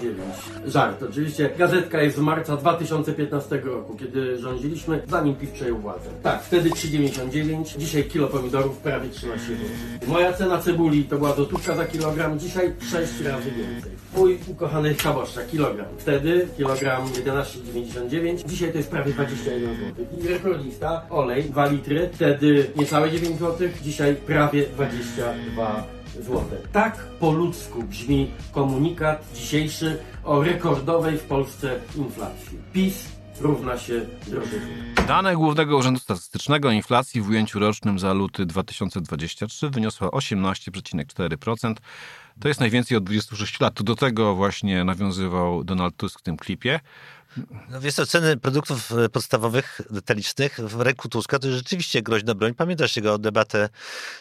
Żart, 0.65 1.03
oczywiście. 1.03 1.49
Gazetka 1.57 2.01
jest 2.01 2.17
z 2.17 2.19
marca 2.19 2.57
2015 2.57 3.61
roku, 3.65 3.95
kiedy 3.97 4.37
rządziliśmy, 4.39 5.01
zanim 5.07 5.35
PiS 5.35 5.49
przejął 5.51 5.77
władzę. 5.77 6.09
Tak, 6.23 6.43
wtedy 6.43 6.69
3,99, 6.69 7.77
dzisiaj 7.77 8.03
kilo 8.03 8.27
pomidorów 8.27 8.77
prawie 8.77 9.09
13 9.09 9.47
zł. 9.47 9.67
Moja 10.07 10.33
cena 10.33 10.57
cebuli 10.61 11.03
to 11.03 11.17
była 11.17 11.35
złotówka 11.35 11.75
za 11.75 11.85
kilogram, 11.85 12.39
dzisiaj 12.39 12.73
6 12.91 12.93
razy 13.21 13.51
więcej. 13.51 13.91
Mój 14.15 14.39
ukochany 14.47 14.95
kaboszczak, 14.95 15.47
kilogram. 15.47 15.87
Wtedy 15.97 16.47
kilogram 16.57 17.07
11,99, 17.07 18.45
dzisiaj 18.47 18.71
to 18.71 18.77
jest 18.77 18.89
prawie 18.89 19.13
21 19.13 19.75
zł. 19.75 20.05
I 20.23 20.27
rekordista, 20.27 21.01
olej 21.09 21.42
2 21.49 21.65
litry, 21.65 22.09
wtedy 22.13 22.71
niecałe 22.75 23.11
9 23.11 23.39
zł, 23.39 23.69
dzisiaj 23.81 24.15
prawie 24.15 24.67
22 24.67 25.83
złote. 26.21 26.55
Tak 26.71 27.05
po 27.19 27.31
ludzku 27.31 27.83
brzmi 27.83 28.31
komunikat 28.51 29.25
dzisiejszy 29.35 29.99
o 30.23 30.43
rekordowej 30.43 31.17
w 31.17 31.23
Polsce 31.23 31.79
inflacji. 31.95 32.57
PiS 32.73 33.09
równa 33.41 33.77
się 33.77 34.01
drożyzna. 34.27 35.03
Dane 35.07 35.35
Głównego 35.35 35.77
Urzędu 35.77 35.99
Statystycznego 35.99 36.71
inflacji 36.71 37.21
w 37.21 37.29
ujęciu 37.29 37.59
rocznym 37.59 37.99
za 37.99 38.13
luty 38.13 38.45
2023 38.45 39.69
wyniosła 39.69 40.07
18,4%. 40.07 41.75
To 42.39 42.47
jest 42.47 42.59
najwięcej 42.59 42.97
od 42.97 43.03
26 43.03 43.59
lat. 43.59 43.83
Do 43.83 43.95
tego 43.95 44.35
właśnie 44.35 44.83
nawiązywał 44.83 45.63
Donald 45.63 45.97
Tusk 45.97 46.19
w 46.19 46.23
tym 46.23 46.37
klipie. 46.37 46.79
No 47.69 47.81
wiesz 47.81 47.93
co, 47.93 48.05
ceny 48.05 48.37
produktów 48.37 48.91
e, 48.91 49.09
podstawowych, 49.09 49.81
detalicznych 49.89 50.59
w 50.59 50.81
ręku 50.81 51.09
Tuska 51.09 51.39
to 51.39 51.47
jest 51.47 51.57
rzeczywiście 51.57 52.01
groźna 52.01 52.35
broń. 52.35 52.53
Pamiętasz 52.53 52.95
jego 52.95 53.17
debatę 53.17 53.69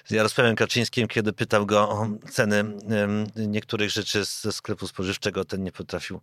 z 0.04 0.10
Jarosławem 0.10 0.56
Kaczyńskim, 0.56 1.08
kiedy 1.08 1.32
pytał 1.32 1.66
go 1.66 1.90
o 1.90 2.08
ceny 2.30 2.64
niektórych 3.36 3.90
rzeczy 3.90 4.24
ze 4.24 4.52
sklepu 4.52 4.86
spożywczego. 4.86 5.44
Ten 5.44 5.62
nie 5.62 5.72
potrafił 5.72 6.20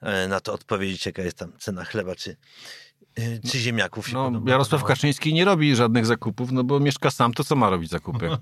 e, 0.00 0.28
na 0.28 0.40
to 0.40 0.52
odpowiedzieć, 0.52 1.06
jaka 1.06 1.22
jest 1.22 1.36
tam 1.36 1.52
cena 1.58 1.84
chleba 1.84 2.14
czy, 2.14 2.36
e, 3.16 3.38
czy 3.50 3.58
ziemniaków. 3.58 4.08
się 4.08 4.14
No, 4.14 4.32
Jarosław 4.46 4.70
podobało. 4.70 4.88
Kaczyński 4.88 5.34
nie 5.34 5.44
robi 5.44 5.76
żadnych 5.76 6.06
zakupów, 6.06 6.52
no 6.52 6.64
bo 6.64 6.80
mieszka 6.80 7.10
sam, 7.10 7.34
to 7.34 7.44
co 7.44 7.56
ma 7.56 7.70
robić 7.70 7.90
zakupy? 7.90 8.28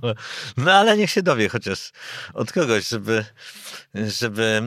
No 0.56 0.72
ale 0.72 0.96
niech 0.96 1.10
się 1.10 1.22
dowie 1.22 1.48
chociaż 1.48 1.92
od 2.34 2.52
kogoś, 2.52 2.88
żeby, 2.88 3.24
żeby 3.94 4.62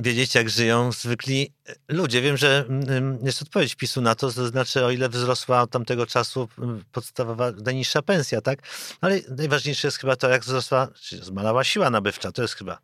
wiedzieć, 0.00 0.34
jak 0.34 0.50
żyją 0.50 0.92
zwykli 0.92 1.52
ludzie. 1.88 2.22
Wiem, 2.22 2.36
że 2.36 2.64
em, 2.68 3.18
jest 3.22 3.42
odpowiedź 3.42 3.74
PiSu 3.74 4.00
na 4.00 4.14
to, 4.14 4.32
to 4.32 4.48
znaczy 4.48 4.84
o 4.84 4.90
ile 4.90 5.08
wzrosła 5.08 5.62
od 5.62 5.70
tamtego 5.70 6.06
czasu 6.06 6.48
em, 6.58 6.84
podstawowa, 6.92 7.50
najniższa 7.64 8.02
pensja, 8.02 8.40
tak? 8.40 8.58
Ale 9.00 9.20
najważniejsze 9.36 9.88
jest 9.88 9.98
chyba 9.98 10.16
to, 10.16 10.28
jak 10.28 10.42
wzrosła, 10.42 10.88
czy 11.00 11.24
zmalała 11.24 11.64
siła 11.64 11.90
nabywcza. 11.90 12.32
To 12.32 12.42
jest 12.42 12.54
chyba 12.54 12.78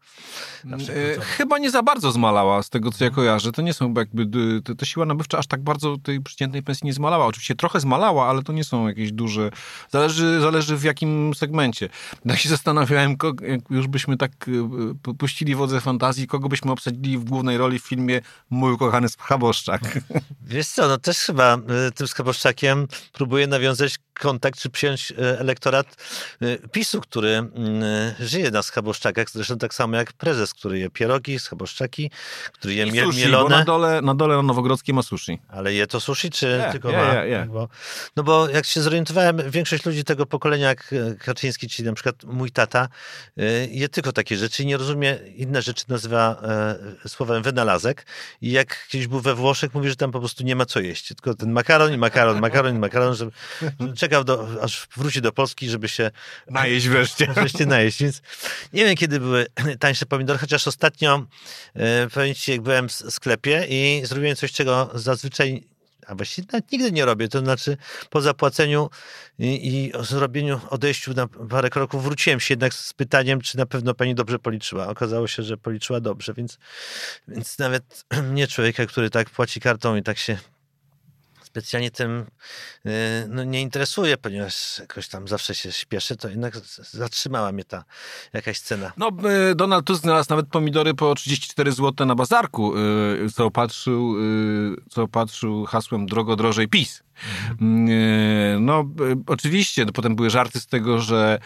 E. 0.64 1.20
Chyba 1.20 1.58
nie 1.58 1.70
za 1.70 1.82
bardzo 1.82 2.12
zmalała, 2.12 2.62
z 2.62 2.70
tego 2.70 2.90
co 2.90 3.04
ja 3.04 3.11
kojarzę. 3.11 3.52
To 3.52 3.62
nie 3.62 3.75
są 3.75 3.94
jakby, 3.97 4.26
to, 4.64 4.75
to 4.75 4.85
siła 4.85 5.06
nabywcza 5.06 5.38
aż 5.38 5.47
tak 5.47 5.62
bardzo 5.62 5.97
tej 5.97 6.20
przeciętnej 6.20 6.62
pensji 6.62 6.87
nie 6.87 6.92
zmalała. 6.92 7.26
Oczywiście 7.26 7.54
trochę 7.54 7.80
zmalała, 7.80 8.28
ale 8.28 8.42
to 8.42 8.52
nie 8.52 8.64
są 8.64 8.88
jakieś 8.88 9.12
duże, 9.12 9.50
zależy, 9.90 10.40
zależy 10.40 10.76
w 10.76 10.82
jakim 10.85 11.35
segmencie. 11.35 11.88
Tak 12.28 12.38
się 12.38 12.49
zastanawiałem, 12.49 13.16
jak 13.42 13.70
już 13.70 13.87
byśmy 13.87 14.16
tak 14.16 14.32
e, 14.49 14.50
pu- 15.02 15.14
puścili 15.14 15.54
wodze 15.54 15.80
fantazji, 15.80 16.26
kogo 16.26 16.49
byśmy 16.49 16.73
obsadzili 16.73 17.18
w 17.18 17.25
głównej 17.25 17.58
roli 17.58 17.78
w 17.78 17.87
filmie 17.87 18.20
Mój 18.50 18.67
ukochany 18.72 19.08
Schaboszczak. 19.08 19.80
Wiesz 20.42 20.66
co, 20.68 20.88
no 20.88 20.98
też 20.98 21.18
chyba 21.18 21.56
y, 21.88 21.92
tym 21.92 22.08
Skaboszczakiem 22.08 22.88
próbuje 23.12 23.46
nawiązać 23.46 23.94
kontakt, 24.14 24.60
czy 24.60 24.70
przyjąć 24.70 25.10
y, 25.10 25.16
elektorat 25.38 25.87
y, 26.42 26.58
PiSu, 26.72 27.00
który 27.00 27.42
żyje 28.20 28.50
na 28.50 28.62
Skaboszczakach, 28.62 29.30
zresztą 29.30 29.58
tak 29.58 29.75
samo 29.75 29.96
jak 29.96 30.12
prezes, 30.12 30.54
który 30.54 30.78
je 30.78 30.90
pierogi, 30.90 31.38
Skaboszczaki, 31.38 32.10
który 32.52 32.75
je 32.75 32.87
I 32.87 32.92
miel, 32.92 33.06
sushi, 33.06 33.20
bo 33.22 33.26
mielone. 33.26 33.58
na 33.58 33.64
dole, 33.64 34.02
na 34.02 34.14
dole 34.14 34.37
na 34.37 34.42
Nowogrodzkiej 34.42 34.94
ma 34.94 35.02
sushi. 35.02 35.38
Ale 35.48 35.75
je 35.75 35.87
to 35.87 36.00
sushi, 36.00 36.30
czy 36.30 36.46
Je, 36.46 36.72
tylko 36.72 36.90
je, 36.90 36.96
ma? 36.96 37.14
je, 37.14 37.30
je. 37.30 37.46
Bo, 37.46 37.68
no 38.16 38.22
bo 38.22 38.48
jak 38.48 38.66
się 38.66 38.82
zorientowałem, 38.82 39.50
większość 39.50 39.84
ludzi 39.87 40.04
tego 40.04 40.26
pokolenia, 40.26 40.68
jak 40.68 40.92
e, 40.92 41.14
Kaczyński, 41.14 41.68
czyli 41.68 41.88
na 41.88 41.94
przykład 41.94 42.25
mój 42.25 42.50
tata, 42.50 42.88
y, 43.38 43.68
je 43.72 43.88
tylko 43.88 44.12
takie 44.12 44.37
rzeczy 44.37 44.62
i 44.62 44.66
nie 44.66 44.76
rozumie, 44.76 45.18
inne 45.37 45.62
rzeczy 45.62 45.84
nazywa 45.88 46.37
e, 47.04 47.08
słowem 47.08 47.42
wynalazek. 47.42 48.06
I 48.40 48.50
jak 48.59 48.87
kiedyś 48.88 49.07
był 49.07 49.21
we 49.21 49.35
Włoszech, 49.35 49.75
mówi, 49.75 49.88
że 49.88 49.97
tam 49.97 50.12
po 50.12 50.19
prostu 50.19 50.45
nie 50.45 50.57
ma 50.57 50.67
co 50.67 50.81
jeść. 50.81 51.09
Tylko 51.09 51.35
ten 51.35 51.53
makaron 51.53 51.95
i 51.95 51.99
makaron, 51.99 52.41
makaron 52.41 52.77
i 52.77 52.79
makaron, 52.79 53.15
że, 53.15 53.31
że 53.81 53.93
czekał, 53.97 54.25
do, 54.25 54.49
aż 54.62 54.88
wróci 54.97 55.21
do 55.21 55.33
Polski, 55.33 55.71
żeby 55.71 55.88
się 55.88 56.11
Najeść 56.50 56.88
wreszcie. 56.88 57.27
wreszcie 57.35 57.67
najeść. 57.67 58.03
Więc 58.03 58.23
nie 58.73 58.85
wiem, 58.85 58.97
kiedy 58.97 59.21
były 59.21 59.47
tańsze 59.81 60.07
pomidory, 60.07 60.38
chociaż 60.38 60.69
ostatnio, 60.69 61.27
e, 61.75 62.09
powiem 62.09 62.35
ci, 62.35 62.50
jak 62.50 62.61
byłem 62.61 62.88
w 62.88 62.93
sklepie 62.93 63.67
i 63.69 64.03
zrobiłem 64.07 64.37
coś, 64.37 64.53
czego 64.53 64.91
zazwyczaj, 64.95 65.65
a 66.09 66.15
właściwie 66.15 66.49
nawet 66.53 66.73
nigdy 66.73 66.93
nie 66.93 67.05
robię, 67.05 67.29
to 67.29 67.38
znaczy 67.38 67.77
po 68.11 68.21
zapłaceniu 68.21 68.91
i, 69.38 69.69
i 69.69 69.93
zrobieniu, 70.00 70.61
odejściu 70.71 71.15
na 71.15 71.27
parę 71.27 71.71
kroków 71.71 72.05
wróciłem 72.05 72.41
się 72.41 72.53
jednak 72.53 72.75
z 72.75 72.93
pytaniem, 72.93 73.41
czy 73.41 73.57
na 73.57 73.67
pewno 73.67 73.95
pani 73.95 74.15
dobrze 74.15 74.38
policzyła. 74.38 74.88
Okazało 74.88 75.27
się, 75.27 75.43
że 75.43 75.57
policzyła 75.57 76.00
dobrze, 76.00 76.35
więc, 76.35 76.59
więc 77.29 77.59
nawet 77.59 78.05
mnie 78.33 78.47
człowieka, 78.47 78.87
który 78.87 79.11
tak 79.11 79.31
płaci 79.31 79.61
kartą 79.61 79.97
i 79.97 80.03
tak 80.03 80.19
się 80.19 80.38
specjalnie 81.49 81.90
tym 81.90 82.26
y, 82.87 82.90
no, 83.28 83.45
nie 83.45 83.62
interesuje, 83.62 84.17
ponieważ 84.17 84.78
jakoś 84.78 85.09
tam 85.09 85.28
zawsze 85.28 85.55
się 85.55 85.73
śpieszy, 85.73 86.17
to 86.17 86.28
jednak 86.28 86.57
zatrzymała 86.93 87.52
mnie 87.52 87.64
ta 87.64 87.85
jakaś 88.33 88.61
cena. 88.61 88.93
No, 88.97 89.11
y, 89.50 89.55
Donald 89.55 89.87
Tusk 89.87 90.02
znalazł 90.02 90.31
nawet 90.31 90.49
pomidory 90.49 90.95
po 90.95 91.14
34 91.14 91.73
zł 91.73 92.07
na 92.07 92.14
bazarku, 92.14 92.75
co 93.35 93.47
opatrzył, 93.47 94.17
y, 94.19 94.76
co 94.90 95.02
opatrzył 95.02 95.64
hasłem 95.64 96.07
drogo, 96.07 96.37
drożej 96.37 96.69
PiS. 96.69 97.02
Y, 97.62 98.60
No, 98.60 98.80
y, 98.80 99.16
oczywiście, 99.26 99.84
no, 99.84 99.92
potem 99.92 100.16
były 100.16 100.30
żarty 100.30 100.60
z 100.60 100.66
tego, 100.66 100.98
że 101.00 101.38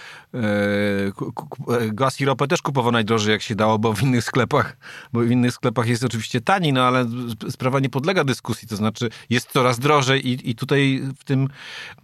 gaz 1.93 2.21
i 2.21 2.25
ropę 2.25 2.49
też 2.49 2.63
kupowano 2.63 2.93
najdrożej 2.93 3.33
jak 3.33 3.43
się 3.43 3.55
dało, 3.55 3.79
bo 3.79 3.93
w 3.93 4.03
innych 4.03 4.25
sklepach, 4.25 4.77
bo 5.13 5.21
w 5.21 5.31
innych 5.31 5.53
sklepach 5.55 5.87
jest 5.87 6.05
oczywiście 6.05 6.41
taniej, 6.41 6.73
no 6.73 6.83
ale 6.83 7.01
sp- 7.33 7.51
sprawa 7.51 7.81
nie 7.81 7.91
podlega 7.91 8.25
dyskusji, 8.25 8.69
to 8.69 8.77
znaczy 8.77 9.09
jest 9.31 9.53
coraz 9.53 9.79
drożej 9.79 10.29
i, 10.29 10.51
i 10.51 10.55
tutaj 10.55 11.03
w 11.19 11.25
tym, 11.25 11.49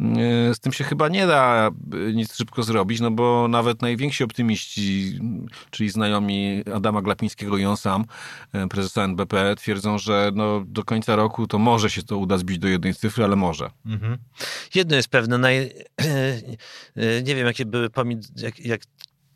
y, 0.00 0.54
z 0.54 0.60
tym 0.60 0.72
się 0.72 0.84
chyba 0.84 1.08
nie 1.08 1.26
da 1.26 1.70
y, 1.94 2.14
nic 2.14 2.34
szybko 2.34 2.62
zrobić, 2.62 3.00
no 3.00 3.10
bo 3.10 3.48
nawet 3.48 3.82
najwięksi 3.82 4.24
optymiści, 4.24 5.18
czyli 5.70 5.90
znajomi 5.90 6.62
Adama 6.74 7.02
Glapińskiego 7.02 7.56
i 7.56 7.64
on 7.64 7.76
sam, 7.76 8.04
prezesa 8.70 9.02
NBP, 9.04 9.54
twierdzą, 9.56 9.98
że 9.98 10.30
no, 10.34 10.62
do 10.66 10.84
końca 10.84 11.16
roku 11.16 11.46
to 11.46 11.58
może 11.58 11.90
się 11.90 12.02
to 12.02 12.18
uda 12.18 12.38
zbić 12.38 12.58
do 12.58 12.68
jednej 12.68 12.94
cyfry, 12.94 13.24
ale 13.24 13.36
może. 13.36 13.57
Jedno 14.74 14.96
jest 14.96 15.08
pewne, 15.08 15.38
naj... 15.38 15.72
nie 17.26 17.34
wiem 17.34 17.46
jakie 17.46 17.64
były 17.66 17.90
pomidory, 17.90 18.32
jak, 18.36 18.60
jak 18.60 18.80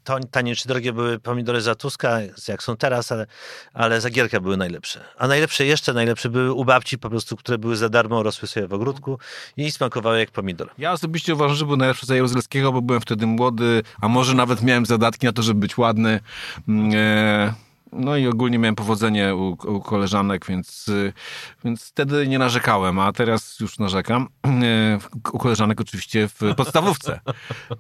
to- 0.05 0.19
tanie 0.31 0.57
czy 0.57 0.69
drogie 0.69 0.93
były 0.93 1.19
pomidory 1.19 1.61
za 1.61 1.75
Tuska, 1.75 2.19
jak 2.49 2.63
są 2.63 2.77
teraz, 2.77 3.13
ale, 3.13 3.27
ale 3.73 4.01
za 4.01 4.11
Gierka 4.11 4.41
były 4.41 4.57
najlepsze. 4.57 5.05
A 5.19 5.29
najlepsze, 5.29 5.65
jeszcze 5.67 5.93
najlepsze 5.93 6.29
były 6.29 6.53
u 6.53 6.65
babci 6.65 6.99
po 6.99 7.11
prostu, 7.11 7.37
które 7.37 7.59
były 7.59 7.77
za 7.77 7.89
darmo, 7.89 8.23
rosły 8.23 8.49
sobie 8.49 8.69
w 8.69 8.73
ogródku 8.75 9.19
i 9.57 9.71
smakowały 9.71 10.19
jak 10.19 10.31
pomidor. 10.31 10.71
Ja 10.79 10.93
osobiście 10.93 11.35
uważam, 11.35 11.57
że 11.57 11.67
był 11.67 11.77
najlepszy 11.77 12.07
za 12.07 12.15
Jaruzelskiego, 12.15 12.73
bo 12.73 12.83
byłem 12.83 13.01
wtedy 13.01 13.27
młody, 13.27 13.83
a 14.01 14.09
może 14.09 14.35
nawet 14.35 14.63
miałem 14.63 14.87
zadatki 14.87 15.27
na 15.27 15.33
to, 15.33 15.43
żeby 15.43 15.61
być 15.61 15.79
ładny. 15.79 16.21
Mm, 16.69 16.93
E, 16.95 17.55
no 17.93 18.17
i 18.17 18.27
ogólnie 18.27 18.59
miałem 18.59 18.75
powodzenie 18.75 19.35
u, 19.35 19.49
u 19.51 19.81
koleżanek, 19.81 20.47
więc, 20.47 20.89
y, 20.89 21.13
więc 21.65 21.85
wtedy 21.85 22.27
nie 22.27 22.39
narzekałem, 22.39 22.99
a 22.99 23.13
teraz 23.13 23.61
już 23.61 23.79
narzekam. 23.79 24.29
E, 24.47 24.99
u 25.33 25.39
koleżanek 25.39 25.81
oczywiście 25.81 26.29
w 26.29 26.55
podstawówce, 26.57 27.21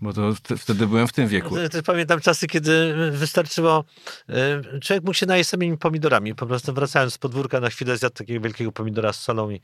bo 0.00 0.12
to 0.12 0.20
wt- 0.30 0.58
wtedy 0.58 0.86
byłem 0.86 1.08
w 1.08 1.12
tym 1.12 1.28
wieku. 1.28 1.54
Pamiętam 1.86 2.20
czasy, 2.20 2.46
kiedy 2.46 2.94
wystarczyło, 3.10 3.84
e, 4.28 4.80
człowiek 4.80 5.04
mógł 5.04 5.14
się 5.14 5.26
najeść 5.26 5.50
samymi 5.50 5.78
pomidorami, 5.78 6.34
po 6.34 6.46
prostu 6.46 6.72
wracając 6.72 7.14
z 7.14 7.18
podwórka 7.18 7.60
na 7.60 7.70
chwilę 7.70 7.96
zjadł 7.96 8.14
takiego 8.14 8.40
wielkiego 8.40 8.72
pomidora 8.72 9.12
z 9.12 9.20
solą 9.20 9.50
i, 9.50 9.60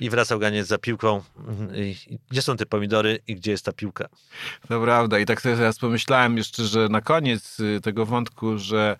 i 0.00 0.10
wracał 0.10 0.38
ganiec 0.38 0.66
za 0.66 0.78
piłką. 0.78 1.22
I, 1.74 1.96
i 2.14 2.18
gdzie 2.30 2.42
są 2.42 2.56
te 2.56 2.66
pomidory 2.66 3.18
i 3.26 3.34
gdzie 3.36 3.50
jest 3.50 3.64
ta 3.64 3.72
piłka? 3.72 4.08
To 4.68 4.80
prawda. 4.80 5.18
I 5.18 5.26
tak 5.26 5.40
sobie 5.40 5.56
teraz 5.56 5.78
pomyślałem 5.78 6.36
jeszcze, 6.36 6.64
że 6.64 6.88
na 6.88 7.00
koniec 7.00 7.60
y, 7.60 7.80
tego 7.82 8.06
wątku, 8.06 8.58
że 8.58 8.96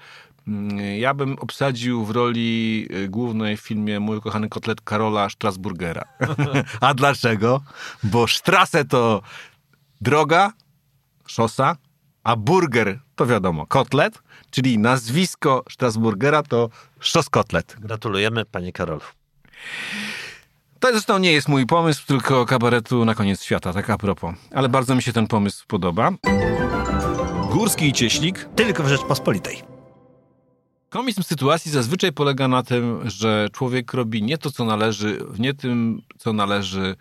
ja 0.98 1.14
bym 1.14 1.38
obsadził 1.38 2.04
w 2.04 2.10
roli 2.10 2.88
y, 2.90 3.08
głównej 3.08 3.56
w 3.56 3.60
filmie 3.60 4.00
Mój 4.00 4.20
kochany 4.20 4.48
kotlet 4.48 4.80
Karola 4.80 5.30
Strasburgera. 5.30 6.04
A 6.80 6.94
dlaczego? 6.94 7.60
Bo 8.02 8.28
Strasse 8.28 8.84
to 8.84 9.22
droga, 10.00 10.52
szosa, 11.26 11.76
a 12.24 12.36
burger 12.36 12.98
to 13.16 13.26
wiadomo, 13.26 13.66
kotlet, 13.66 14.22
czyli 14.50 14.78
nazwisko 14.78 15.64
Strasburgera 15.70 16.42
to 16.42 16.68
szos 17.00 17.28
kotlet. 17.28 17.76
Gratulujemy, 17.80 18.44
panie 18.44 18.72
Karolu. 18.72 19.00
To 20.80 20.92
zresztą 20.92 21.18
nie 21.18 21.32
jest 21.32 21.48
mój 21.48 21.66
pomysł, 21.66 22.06
tylko 22.06 22.46
kabaretu 22.46 23.04
na 23.04 23.14
koniec 23.14 23.42
świata, 23.42 23.72
tak 23.72 23.90
a 23.90 23.98
propos. 23.98 24.34
Ale 24.54 24.68
bardzo 24.68 24.94
mi 24.94 25.02
się 25.02 25.12
ten 25.12 25.26
pomysł 25.26 25.64
podoba. 25.66 26.10
Górski 27.50 27.88
i 27.88 27.92
Cieślik. 27.92 28.48
Tylko 28.56 28.82
w 28.82 28.88
Rzeczpospolitej. 28.88 29.71
Komizm 30.92 31.22
sytuacji 31.22 31.70
zazwyczaj 31.70 32.12
polega 32.12 32.48
na 32.48 32.62
tym, 32.62 33.10
że 33.10 33.48
człowiek 33.52 33.92
robi 33.92 34.22
nie 34.22 34.38
to, 34.38 34.50
co 34.50 34.64
należy, 34.64 35.18
w 35.24 35.40
nie 35.40 35.54
tym, 35.54 36.02
co 36.18 36.32
należy 36.32 36.96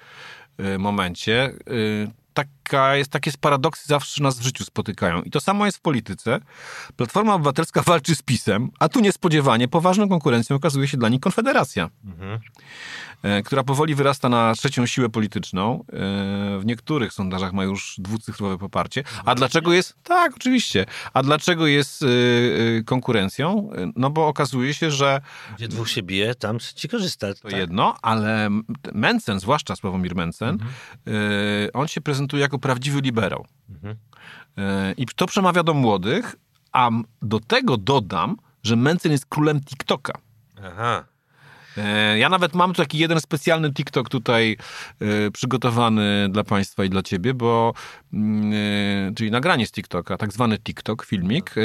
y, 0.59 0.77
momencie. 0.79 1.53
Y, 1.71 2.11
Taka 2.71 2.95
jest, 2.95 3.11
takie 3.11 3.31
paradoksy 3.41 3.87
zawsze 3.87 4.23
nas 4.23 4.39
w 4.39 4.43
życiu 4.43 4.63
spotykają. 4.63 5.21
I 5.21 5.31
to 5.31 5.39
samo 5.39 5.65
jest 5.65 5.77
w 5.77 5.81
polityce. 5.81 6.39
Platforma 6.95 7.33
Obywatelska 7.33 7.81
walczy 7.81 8.15
z 8.15 8.21
PiSem, 8.21 8.69
a 8.79 8.89
tu 8.89 8.99
niespodziewanie 8.99 9.67
poważną 9.67 10.09
konkurencją 10.09 10.55
okazuje 10.55 10.87
się 10.87 10.97
dla 10.97 11.09
nich 11.09 11.21
Konfederacja, 11.21 11.89
e, 13.23 13.43
która 13.43 13.63
powoli 13.63 13.95
wyrasta 13.95 14.29
na 14.29 14.53
trzecią 14.55 14.85
siłę 14.85 15.09
polityczną. 15.09 15.79
E, 15.79 15.83
w 16.59 16.61
niektórych 16.65 17.13
sondażach 17.13 17.53
ma 17.53 17.63
już 17.63 17.95
dwucyfrowe 17.97 18.57
poparcie. 18.57 19.03
A 19.25 19.35
dlaczego 19.35 19.73
jest... 19.73 19.95
Tak, 20.03 20.35
oczywiście. 20.35 20.85
A 21.13 21.23
dlaczego 21.23 21.67
jest 21.67 22.03
e, 22.03 22.83
konkurencją? 22.83 23.69
No 23.95 24.09
bo 24.09 24.27
okazuje 24.27 24.73
się, 24.73 24.91
że 24.91 25.21
Gdzie 25.55 25.67
dwóch 25.67 25.89
się 25.89 26.03
bije, 26.03 26.35
tam 26.35 26.59
ci 26.75 26.89
korzysta. 26.89 27.33
to 27.33 27.49
jedno, 27.49 27.95
ale 28.01 28.49
Mencen, 28.93 29.39
zwłaszcza 29.39 29.75
Sławomir 29.75 30.15
Mencen, 30.15 30.57
y, 31.07 31.73
on 31.73 31.87
się 31.87 32.01
prezentuje 32.01 32.41
jako 32.41 32.59
prawdziwy 32.61 33.01
liberał. 33.01 33.45
Y, 33.85 34.61
I 34.97 35.05
to 35.15 35.25
przemawia 35.27 35.63
do 35.63 35.73
młodych, 35.73 36.35
a 36.71 36.89
do 37.21 37.39
tego 37.39 37.77
dodam, 37.77 38.37
że 38.63 38.75
Mencen 38.75 39.11
jest 39.11 39.25
królem 39.25 39.61
TikToka. 39.61 40.13
Aha. 40.65 41.05
E, 41.77 42.17
Ja 42.19 42.29
nawet 42.29 42.53
mam 42.53 42.73
tu 42.73 42.81
taki 42.81 42.97
jeden 42.97 43.19
specjalny 43.21 43.73
TikTok 43.73 44.09
tutaj 44.09 44.57
e, 45.01 45.31
przygotowany 45.31 46.27
dla 46.29 46.43
Państwa 46.43 46.83
i 46.83 46.89
dla 46.89 47.01
Ciebie, 47.01 47.33
bo 47.33 47.73
mm, 48.13 48.51
e, 49.09 49.13
czyli 49.15 49.31
nagranie 49.31 49.67
z 49.67 49.71
TikToka, 49.71 50.17
tak 50.17 50.33
zwany 50.33 50.57
TikTok, 50.59 51.05
filmik. 51.05 51.55
e, 51.57 51.61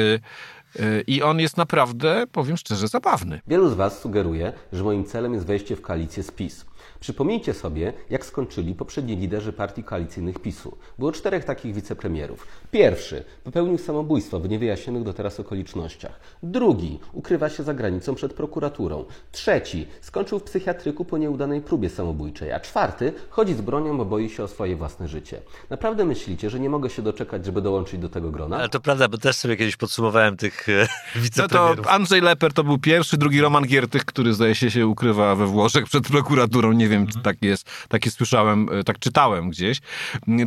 e, 0.82 1.00
I 1.06 1.22
on 1.22 1.40
jest 1.40 1.56
naprawdę, 1.56 2.24
powiem 2.32 2.56
szczerze, 2.56 2.88
zabawny. 2.88 3.40
Wielu 3.46 3.70
z 3.70 3.74
Was 3.74 4.00
sugeruje, 4.00 4.52
że 4.72 4.82
moim 4.84 5.04
celem 5.04 5.34
jest 5.34 5.46
wejście 5.46 5.76
w 5.76 5.82
koalicję 5.82 6.22
z 6.22 6.30
PiS. 6.30 6.66
Przypomnijcie 7.00 7.54
sobie, 7.54 7.92
jak 8.10 8.26
skończyli 8.26 8.74
poprzedni 8.74 9.16
liderzy 9.16 9.52
partii 9.52 9.84
koalicyjnych 9.84 10.38
PiSu. 10.38 10.76
Było 10.98 11.12
czterech 11.12 11.44
takich 11.44 11.74
wicepremierów. 11.74 12.46
Pierwszy 12.70 13.24
popełnił 13.44 13.78
samobójstwo 13.78 14.40
w 14.40 14.48
niewyjaśnionych 14.48 15.02
do 15.02 15.12
teraz 15.12 15.40
okolicznościach. 15.40 16.20
Drugi 16.42 16.98
ukrywa 17.12 17.48
się 17.48 17.62
za 17.62 17.74
granicą 17.74 18.14
przed 18.14 18.34
prokuraturą. 18.34 19.04
Trzeci 19.32 19.86
skończył 20.00 20.38
w 20.38 20.42
psychiatryku 20.42 21.04
po 21.04 21.18
nieudanej 21.18 21.60
próbie 21.60 21.90
samobójczej. 21.90 22.52
A 22.52 22.60
czwarty 22.60 23.12
chodzi 23.30 23.54
z 23.54 23.60
bronią, 23.60 23.98
bo 23.98 24.04
boi 24.04 24.30
się 24.30 24.44
o 24.44 24.48
swoje 24.48 24.76
własne 24.76 25.08
życie. 25.08 25.40
Naprawdę 25.70 26.04
myślicie, 26.04 26.50
że 26.50 26.60
nie 26.60 26.70
mogę 26.70 26.90
się 26.90 27.02
doczekać, 27.02 27.44
żeby 27.44 27.62
dołączyć 27.62 28.00
do 28.00 28.08
tego 28.08 28.30
grona? 28.30 28.56
Ale 28.56 28.68
to 28.68 28.80
prawda, 28.80 29.08
bo 29.08 29.18
też 29.18 29.36
sobie 29.36 29.56
kiedyś 29.56 29.76
podsumowałem 29.76 30.36
tych 30.36 30.68
e, 30.68 30.72
No 31.14 31.14
to 31.14 31.20
wicepremierów. 31.20 31.86
Andrzej 31.88 32.20
Leper 32.20 32.52
to 32.52 32.64
był 32.64 32.78
pierwszy, 32.78 33.16
drugi 33.16 33.40
Roman 33.40 33.66
Giertych, 33.66 34.04
który 34.04 34.34
zdaje 34.34 34.54
się 34.54 34.70
się 34.70 34.86
ukrywa 34.86 35.34
we 35.34 35.46
Włoszech 35.46 35.84
przed 35.84 36.08
prokuraturą. 36.08 36.72
Nie 36.72 36.85
wiem, 36.88 37.06
czy 37.06 37.20
tak 37.20 37.36
jest. 37.42 37.70
Takie 37.88 38.10
słyszałem, 38.10 38.68
e, 38.72 38.84
tak 38.84 38.98
czytałem 38.98 39.50
gdzieś. 39.50 39.80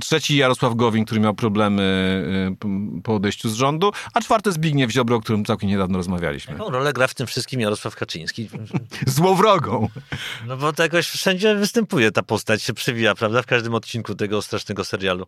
Trzeci 0.02 0.38
Jarosław 0.38 0.76
Gowin, 0.76 1.06
który 1.06 1.22
miał 1.22 1.34
problemy 1.34 1.84
e, 2.62 3.02
po 3.04 3.16
odejściu 3.16 3.50
z 3.50 3.54
rządu. 3.54 3.92
A 4.14 4.22
czwarty 4.22 4.52
Zbigniew 4.52 4.92
Ziobro, 4.92 5.16
o 5.16 5.22
którym 5.22 5.46
całkiem 5.46 5.70
niedawno 5.70 5.98
rozmawialiśmy. 5.98 6.54
Jaką 6.54 6.70
rolę 6.70 6.94
gra 6.94 7.08
w 7.08 7.14
tym 7.14 7.28
wszystkim 7.28 7.62
Jarosław 7.62 7.96
Kaczyński? 7.96 8.50
Złowrogą. 9.08 9.90
No 10.48 10.58
bo 10.58 10.74
to 10.74 10.84
jakoś 10.84 11.08
wszędzie 11.08 11.56
występuje 11.56 12.12
ta 12.12 12.24
postać, 12.24 12.64
się 12.64 12.74
przewija, 12.74 13.16
prawda? 13.16 13.42
W 13.42 13.46
każdym 13.46 13.76
odcinku 13.76 14.16
tego 14.16 14.42
strasznego 14.42 14.86
serialu. 14.86 15.26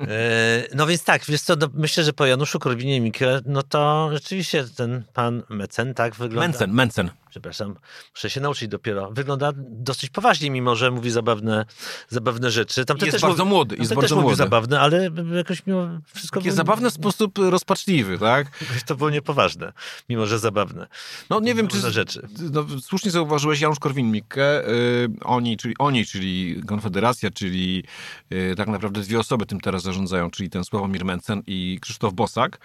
E, 0.00 0.62
No 0.74 0.86
więc 0.86 1.04
tak, 1.04 1.24
wiesz 1.28 1.40
co, 1.42 1.56
no 1.56 1.68
myślę, 1.74 2.04
że 2.04 2.12
po 2.12 2.26
Januszu 2.26 2.58
Korwinie-Mikke, 2.58 3.40
no 3.46 3.62
to 3.62 4.10
rzeczywiście 4.12 4.64
ten 4.76 5.04
pan 5.14 5.42
Mecen 5.48 5.94
tak 5.94 6.14
wygląda. 6.14 6.48
Mencen, 6.48 6.72
Mencen. 6.72 7.10
Przepraszam, 7.32 7.74
muszę 8.14 8.30
się 8.30 8.40
nauczyć 8.40 8.68
dopiero. 8.68 9.10
Wygląda 9.12 9.52
dosyć 9.56 10.10
poważnie, 10.10 10.50
mimo 10.50 10.76
że 10.76 10.90
mówi 10.90 11.10
zabawne, 11.10 11.64
zabawne 12.08 12.50
rzeczy. 12.50 12.84
Tamten 12.84 13.06
Jest 13.06 13.14
też 13.14 13.22
bardzo 13.22 13.44
mówi, 13.44 13.54
młody, 13.54 13.76
jest 13.76 13.94
bardzo 13.94 14.20
młody. 14.20 14.36
zabawne, 14.36 14.80
ale 14.80 15.10
jakoś 15.36 15.66
mimo 15.66 15.88
wszystko... 16.14 16.40
Takie 16.40 16.50
było- 16.50 16.56
zabawne 16.56 16.90
w 16.90 16.94
sposób 16.94 17.38
rozpaczliwy, 17.38 18.18
tak? 18.18 18.46
To 18.86 18.94
było 18.96 19.10
niepoważne, 19.10 19.72
mimo 20.08 20.26
że 20.26 20.38
zabawne. 20.38 20.86
No 21.30 21.40
nie 21.40 21.54
wiem, 21.54 21.68
czy... 21.68 21.90
Rzeczy. 21.90 22.28
No, 22.52 22.66
słusznie 22.80 23.10
zauważyłeś 23.10 23.60
Janusz 23.60 23.78
Korwin-Mikke. 23.78 24.68
Y, 24.68 25.08
oni, 25.24 25.56
czyli, 25.56 25.74
oni, 25.78 26.06
czyli 26.06 26.62
Konfederacja, 26.66 27.30
czyli 27.30 27.84
y, 28.32 28.54
tak 28.56 28.68
naprawdę 28.68 29.00
dwie 29.00 29.18
osoby 29.20 29.46
tym 29.46 29.60
teraz 29.60 29.82
zarządzają, 29.82 30.30
czyli 30.30 30.50
ten 30.50 30.64
Sławomir 30.64 31.04
Mencen 31.04 31.42
i 31.46 31.78
Krzysztof 31.82 32.14
Bosak. 32.14 32.58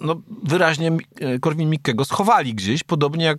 No 0.00 0.22
wyraźnie 0.42 0.88
y, 1.22 1.38
Korwin-Mikke 1.40 1.94
go 1.94 2.04
schowali 2.04 2.54
gdzieś, 2.54 2.82
podobnie 2.82 3.24
jak 3.24 3.38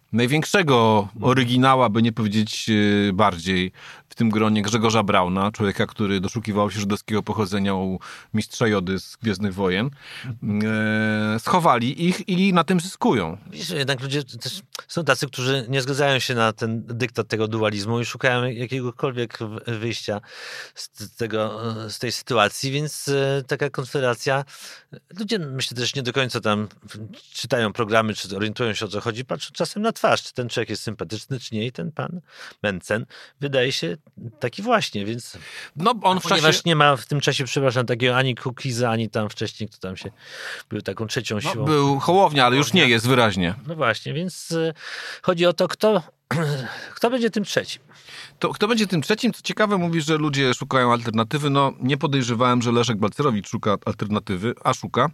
największego 0.13 1.07
oryginała, 1.21 1.89
by 1.89 2.01
nie 2.01 2.11
powiedzieć 2.11 2.65
y, 2.69 3.11
bardziej, 3.13 3.71
w 4.11 4.15
tym 4.15 4.29
gronie 4.29 4.61
Grzegorza 4.61 5.03
Brauna, 5.03 5.51
człowieka, 5.51 5.87
który 5.87 6.19
doszukiwał 6.19 6.71
się 6.71 6.79
żydowskiego 6.79 7.23
pochodzenia 7.23 7.75
u 7.75 7.99
mistrza 8.33 8.67
Jody 8.67 8.99
z 8.99 9.15
Gwiezdnych 9.15 9.53
Wojen. 9.53 9.89
E, 10.63 11.39
schowali 11.39 12.07
ich 12.07 12.29
i 12.29 12.53
na 12.53 12.63
tym 12.63 12.79
zyskują. 12.79 13.37
Widzisz, 13.51 13.69
jednak 13.69 14.01
ludzie 14.01 14.23
też 14.23 14.61
są 14.87 15.03
tacy, 15.03 15.27
którzy 15.27 15.65
nie 15.69 15.81
zgadzają 15.81 16.19
się 16.19 16.35
na 16.35 16.53
ten 16.53 16.83
dyktat 16.85 17.27
tego 17.27 17.47
dualizmu 17.47 17.99
i 17.99 18.05
szukają 18.05 18.45
jakiegokolwiek 18.45 19.39
wyjścia 19.67 20.21
z, 20.75 21.15
tego, 21.15 21.61
z 21.89 21.99
tej 21.99 22.11
sytuacji, 22.11 22.71
więc 22.71 23.07
e, 23.07 23.43
taka 23.47 23.69
konfederacja, 23.69 24.45
ludzie 25.19 25.39
myślę 25.39 25.77
też 25.77 25.95
nie 25.95 26.03
do 26.03 26.13
końca 26.13 26.41
tam 26.41 26.67
czytają 27.33 27.73
programy, 27.73 28.13
czy 28.13 28.35
orientują 28.35 28.73
się 28.73 28.85
o 28.85 28.87
co 28.87 29.01
chodzi, 29.01 29.25
patrzą 29.25 29.51
czasem 29.53 29.83
na 29.83 29.91
twarz, 30.01 30.23
czy 30.23 30.33
ten 30.33 30.49
człowiek 30.49 30.69
jest 30.69 30.83
sympatyczny, 30.83 31.39
czy 31.39 31.55
nie 31.55 31.65
i 31.65 31.71
ten 31.71 31.91
pan 31.91 32.21
Mencen 32.63 33.05
wydaje 33.39 33.71
się 33.71 33.97
taki 34.39 34.61
właśnie, 34.61 35.05
więc 35.05 35.37
No, 35.75 35.93
on 36.03 36.19
w 36.19 36.23
ponieważ 36.23 36.55
czasie... 36.55 36.61
nie 36.65 36.75
ma 36.75 36.95
w 36.95 37.05
tym 37.05 37.19
czasie, 37.21 37.45
przepraszam, 37.45 37.85
takiego 37.85 38.17
ani 38.17 38.35
Cookiesa, 38.35 38.89
ani 38.89 39.09
tam 39.09 39.29
wcześniej, 39.29 39.69
kto 39.69 39.77
tam 39.79 39.97
się 39.97 40.11
był 40.69 40.81
taką 40.81 41.07
trzecią 41.07 41.35
No, 41.35 41.41
siłą. 41.41 41.65
był 41.65 41.99
Hołownia, 41.99 42.45
ale 42.45 42.55
już 42.57 42.73
nie 42.73 42.87
jest 42.87 43.07
wyraźnie. 43.07 43.55
No 43.67 43.75
właśnie, 43.75 44.13
więc 44.13 44.51
y, 44.51 44.73
chodzi 45.21 45.45
o 45.45 45.53
to, 45.53 45.67
kto, 45.67 46.03
kto 46.95 47.09
będzie 47.09 47.29
tym 47.29 47.43
trzecim. 47.43 47.81
To 48.39 48.49
kto 48.49 48.67
będzie 48.67 48.87
tym 48.87 49.01
trzecim? 49.01 49.33
Co 49.33 49.41
ciekawe, 49.41 49.77
mówi, 49.77 50.01
że 50.01 50.17
ludzie 50.17 50.53
szukają 50.53 50.91
alternatywy. 50.93 51.49
No, 51.49 51.73
nie 51.79 51.97
podejrzewałem, 51.97 52.61
że 52.61 52.71
Leszek 52.71 52.97
Balcerowicz 52.97 53.49
szuka 53.49 53.77
alternatywy, 53.85 54.53
a 54.63 54.73
szuka. 54.73 55.09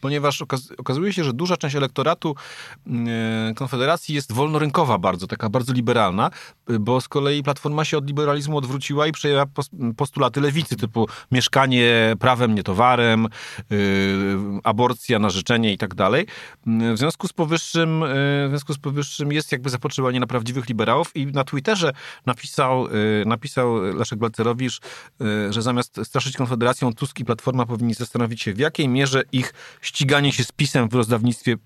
Ponieważ 0.00 0.42
okaz 0.42 0.72
okazuje 0.78 1.12
się, 1.12 1.24
że 1.24 1.32
duża 1.32 1.56
część 1.56 1.76
elektoratu 1.76 2.34
e, 2.86 3.54
Konfederacji 3.54 4.14
jest 4.14 4.32
wolnorynkowa 4.32 4.98
bardzo, 4.98 5.26
taka 5.26 5.48
bardzo 5.48 5.72
liberalna, 5.72 6.30
y, 6.70 6.78
bo 6.78 7.00
z 7.00 7.08
kolei 7.08 7.42
Platforma 7.42 7.84
się 7.84 7.98
od 7.98 8.06
liberalizmu 8.06 8.58
odwróciła 8.58 9.06
i 9.06 9.12
przejęła 9.12 9.46
pos 9.46 9.70
postulaty 9.96 10.40
lewicy, 10.40 10.76
typu 10.76 11.08
mieszkanie 11.32 12.14
prawem, 12.18 12.54
nie 12.54 12.62
towarem, 12.62 13.28
y, 13.72 14.36
aborcja 14.64 15.18
na 15.18 15.30
życzenie 15.30 15.72
i 15.72 15.78
tak 15.78 15.94
dalej. 15.94 16.26
W 16.66 16.98
związku 16.98 17.28
z 17.28 17.32
powyższym, 17.32 18.04
w 18.46 18.48
związku 18.48 18.72
z 18.74 18.78
powyższym 18.78 19.32
jest 19.32 19.52
jakby 19.52 19.70
zapotrzebowanie 19.70 20.20
na 20.20 20.26
prawdziwych 20.26 20.68
liberałów 20.68 21.16
i 21.16 21.26
na 21.26 21.44
Twitterze 21.44 21.92
napisał, 22.26 22.88
napisał 23.26 23.76
Leszek 23.82 24.18
Balcerowicz, 24.18 24.80
że 25.50 25.62
zamiast 25.62 26.00
straszyć 26.04 26.36
Konfederacją, 26.36 26.92
Tusk 26.92 27.20
i 27.20 27.24
Platforma 27.24 27.66
powinni 27.66 27.94
zastanowić 27.94 28.42
się, 28.42 28.52
w 28.52 28.58
jakiej 28.58 28.88
mierze 28.88 29.22
ich 29.32 29.52
ściganie 29.80 30.32
się 30.32 30.44
z 30.44 30.52
pisem 30.52 30.88
w 30.88 30.94
rozdawnictwie 30.94 31.56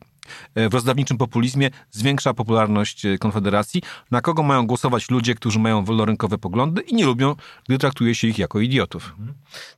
w 0.56 0.74
rozdawniczym 0.74 1.18
populizmie 1.18 1.70
zwiększa 1.90 2.34
popularność 2.34 3.04
e, 3.04 3.18
Konfederacji. 3.18 3.82
Na 4.10 4.20
kogo 4.20 4.42
mają 4.42 4.66
głosować 4.66 5.10
ludzie, 5.10 5.34
którzy 5.34 5.58
mają 5.58 5.84
wolnorynkowe 5.84 6.38
poglądy 6.38 6.82
i 6.82 6.94
nie 6.94 7.04
lubią, 7.06 7.34
gdy 7.68 7.78
traktuje 7.78 8.14
się 8.14 8.28
ich 8.28 8.38
jako 8.38 8.60
idiotów. 8.60 9.14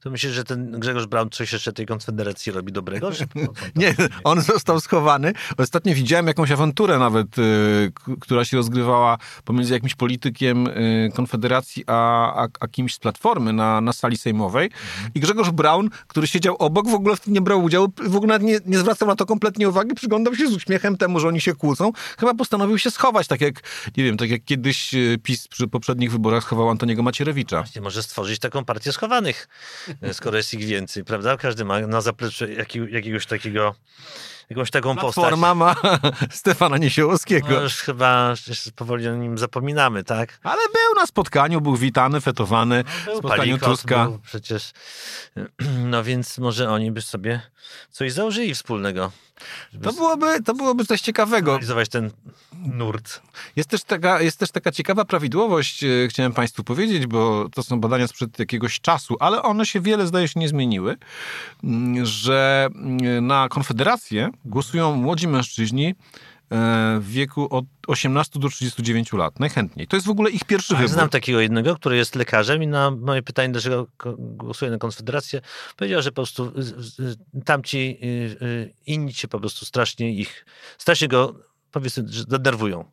To 0.00 0.10
myślę, 0.10 0.30
że 0.30 0.44
ten 0.44 0.80
Grzegorz 0.80 1.06
Braun 1.06 1.30
coś 1.30 1.52
jeszcze 1.52 1.72
tej 1.72 1.86
konfederacji 1.86 2.52
robi 2.52 2.72
dobrego? 2.72 3.10
Nie, 3.76 3.94
on 4.24 4.40
został 4.40 4.80
schowany. 4.80 5.32
Ostatnio 5.58 5.94
widziałem 5.94 6.26
jakąś 6.26 6.50
awanturę 6.50 6.98
nawet, 6.98 7.26
k- 7.94 8.12
która 8.20 8.44
się 8.44 8.56
rozgrywała 8.56 9.18
pomiędzy 9.44 9.72
jakimś 9.72 9.94
politykiem 9.94 10.68
Konfederacji 11.14 11.84
a, 11.86 12.34
a, 12.44 12.48
a 12.60 12.68
kimś 12.68 12.94
z 12.94 12.98
Platformy 12.98 13.52
na, 13.52 13.80
na 13.80 13.92
sali 13.92 14.16
sejmowej. 14.16 14.70
I 15.14 15.20
Grzegorz 15.20 15.50
Braun, 15.50 15.90
który 16.06 16.26
siedział 16.26 16.56
obok, 16.56 16.88
w 16.88 16.94
ogóle 16.94 17.16
w 17.16 17.20
tym 17.20 17.32
nie 17.34 17.40
brał 17.40 17.62
udziału, 17.62 17.88
w 18.06 18.16
ogóle 18.16 18.38
nie, 18.38 18.58
nie 18.66 18.78
zwracał 18.78 19.08
na 19.08 19.16
to 19.16 19.26
kompletnie 19.26 19.68
uwagi, 19.68 19.94
przyglądał 19.94 20.34
się 20.34 20.39
z 20.48 20.52
uśmiechem 20.52 20.96
temu, 20.96 21.20
że 21.20 21.28
oni 21.28 21.40
się 21.40 21.54
kłócą. 21.54 21.92
Chyba 22.18 22.34
postanowił 22.34 22.78
się 22.78 22.90
schować, 22.90 23.26
tak 23.26 23.40
jak, 23.40 23.54
nie 23.96 24.04
wiem, 24.04 24.16
tak 24.16 24.30
jak 24.30 24.44
kiedyś 24.44 24.94
y, 24.94 25.18
PiS 25.22 25.48
przy 25.48 25.68
poprzednich 25.68 26.12
wyborach 26.12 26.44
schował 26.44 26.70
Antoniego 26.70 27.02
Macierewicza. 27.02 27.56
Właśnie 27.62 27.80
może 27.80 28.02
stworzyć 28.02 28.38
taką 28.38 28.64
partię 28.64 28.92
schowanych, 28.92 29.48
e, 30.02 30.14
skoro 30.14 30.36
jest 30.36 30.54
ich 30.54 30.64
więcej, 30.64 31.04
prawda? 31.04 31.36
Każdy 31.36 31.64
ma 31.64 31.80
na 31.80 32.00
zapleczu 32.00 32.50
jaki, 32.50 32.80
jakiegoś 32.90 33.26
takiego 33.26 33.74
jakąś 34.50 34.70
taką 34.70 34.96
postać. 34.96 35.14
Platforma 35.14 35.54
ma 35.54 35.76
Stefana 36.30 36.78
Niesiołowskiego. 36.78 37.48
No 37.50 37.60
już 37.60 37.74
chyba 37.74 38.34
już 38.48 38.60
powoli 38.76 39.08
o 39.08 39.16
nim 39.16 39.38
zapominamy, 39.38 40.04
tak? 40.04 40.38
Ale 40.42 40.62
był 40.62 40.94
na 40.96 41.06
spotkaniu, 41.06 41.60
był 41.60 41.76
witany, 41.76 42.20
fetowany. 42.20 42.84
Był 43.04 43.18
spotkaniu 43.18 43.38
Palikot, 43.38 43.68
Tuska. 43.68 44.04
Był 44.04 44.18
przecież, 44.18 44.72
no 45.92 46.04
więc 46.04 46.38
może 46.38 46.70
oni 46.70 46.92
by 46.92 47.02
sobie 47.02 47.40
coś 47.90 48.12
założyli 48.12 48.54
wspólnego. 48.54 49.12
To 49.82 49.92
byłoby, 49.92 50.42
to 50.42 50.54
byłoby 50.54 50.84
coś 50.84 51.00
ciekawego. 51.00 51.50
realizować 51.50 51.88
ten 51.88 52.10
nurt. 52.52 53.22
Jest 53.56 53.68
też 53.68 53.84
taka, 53.84 54.22
jest 54.22 54.38
też 54.38 54.50
taka 54.50 54.72
ciekawa 54.72 55.04
prawidłowość, 55.04 55.84
e, 55.84 56.08
chciałem 56.08 56.32
Państwu 56.32 56.64
powiedzieć, 56.64 57.06
bo 57.06 57.48
to 57.54 57.62
są 57.62 57.80
badania 57.80 58.06
sprzed 58.06 58.38
jakiegoś 58.38 58.80
czasu, 58.80 59.16
ale 59.20 59.42
one 59.42 59.66
się 59.66 59.80
wiele, 59.80 60.06
zdaje 60.06 60.28
się, 60.28 60.40
nie 60.40 60.48
zmieniły, 60.48 60.96
mm, 61.64 62.06
że 62.06 62.68
mm, 62.74 63.26
na 63.26 63.48
Konfederację 63.48 64.30
głosują 64.44 64.96
młodzi 64.96 65.28
mężczyźni 65.28 65.86
e, 65.86 65.94
w 67.00 67.08
wieku 67.08 67.48
od 67.50 67.64
18 67.86 68.40
do 68.40 68.48
39 68.48 69.12
lat, 69.12 69.40
najchętniej. 69.40 69.86
To 69.86 69.96
jest 69.96 70.06
w 70.06 70.10
ogóle 70.10 70.30
ich 70.30 70.44
pierwszy 70.44 70.74
wybór. 70.74 70.88
znam 70.88 71.08
takiego 71.08 71.40
jednego, 71.40 71.74
który 71.74 71.96
jest 71.96 72.14
lekarzem 72.14 72.62
i 72.62 72.66
na 72.66 72.90
moje 72.90 73.22
pytanie, 73.22 73.52
dlaczego 73.52 73.86
głosuje 74.18 74.70
na 74.70 74.78
Konfederację, 74.78 75.40
powiedział, 75.76 76.02
że 76.02 76.10
po 76.10 76.14
prostu 76.14 76.52
tamci 77.44 77.98
y, 78.02 78.06
y, 78.44 78.74
inni 78.86 79.14
się 79.14 79.28
po 79.28 79.40
prostu 79.40 79.64
strasznie 79.64 80.12
ich, 80.12 80.46
strasznie 80.78 81.08
go 81.08 81.49
powiedzmy, 81.72 82.04
że 82.08 82.24
denerwują. 82.24 82.84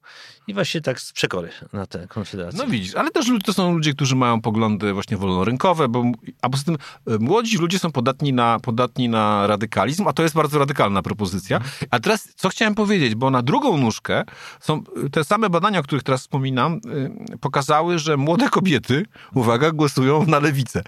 I 0.47 0.53
właśnie 0.53 0.81
tak 0.81 0.99
z 1.01 1.13
przekory 1.13 1.49
na 1.73 1.85
tę 1.85 2.07
Konfederację. 2.07 2.59
No 2.59 2.67
widzisz, 2.67 2.95
ale 2.95 3.11
też 3.11 3.31
to 3.45 3.53
są 3.53 3.73
ludzie, 3.73 3.93
którzy 3.93 4.15
mają 4.15 4.41
poglądy 4.41 4.93
właśnie 4.93 5.17
wolnorynkowe, 5.17 5.87
bo, 5.87 6.03
a 6.41 6.49
poza 6.49 6.63
tym 6.63 6.77
e, 7.07 7.17
młodzi 7.19 7.57
ludzie 7.57 7.79
są 7.79 7.91
podatni 7.91 8.33
na, 8.33 8.59
podatni 8.59 9.09
na 9.09 9.47
radykalizm, 9.47 10.07
a 10.07 10.13
to 10.13 10.23
jest 10.23 10.35
bardzo 10.35 10.59
radykalna 10.59 11.01
propozycja. 11.01 11.59
A 11.91 11.99
teraz, 11.99 12.29
co 12.35 12.49
chciałem 12.49 12.75
powiedzieć, 12.75 13.15
bo 13.15 13.29
na 13.29 13.41
drugą 13.41 13.77
nóżkę 13.77 14.23
są 14.59 14.83
e, 15.05 15.09
te 15.09 15.23
same 15.23 15.49
badania, 15.49 15.79
o 15.79 15.83
których 15.83 16.03
teraz 16.03 16.21
wspominam, 16.21 16.79
e, 17.33 17.37
pokazały, 17.37 17.99
że 17.99 18.17
młode 18.17 18.49
kobiety, 18.49 19.05
uwaga, 19.33 19.71
głosują 19.71 20.25
na 20.25 20.39
lewicę. 20.39 20.83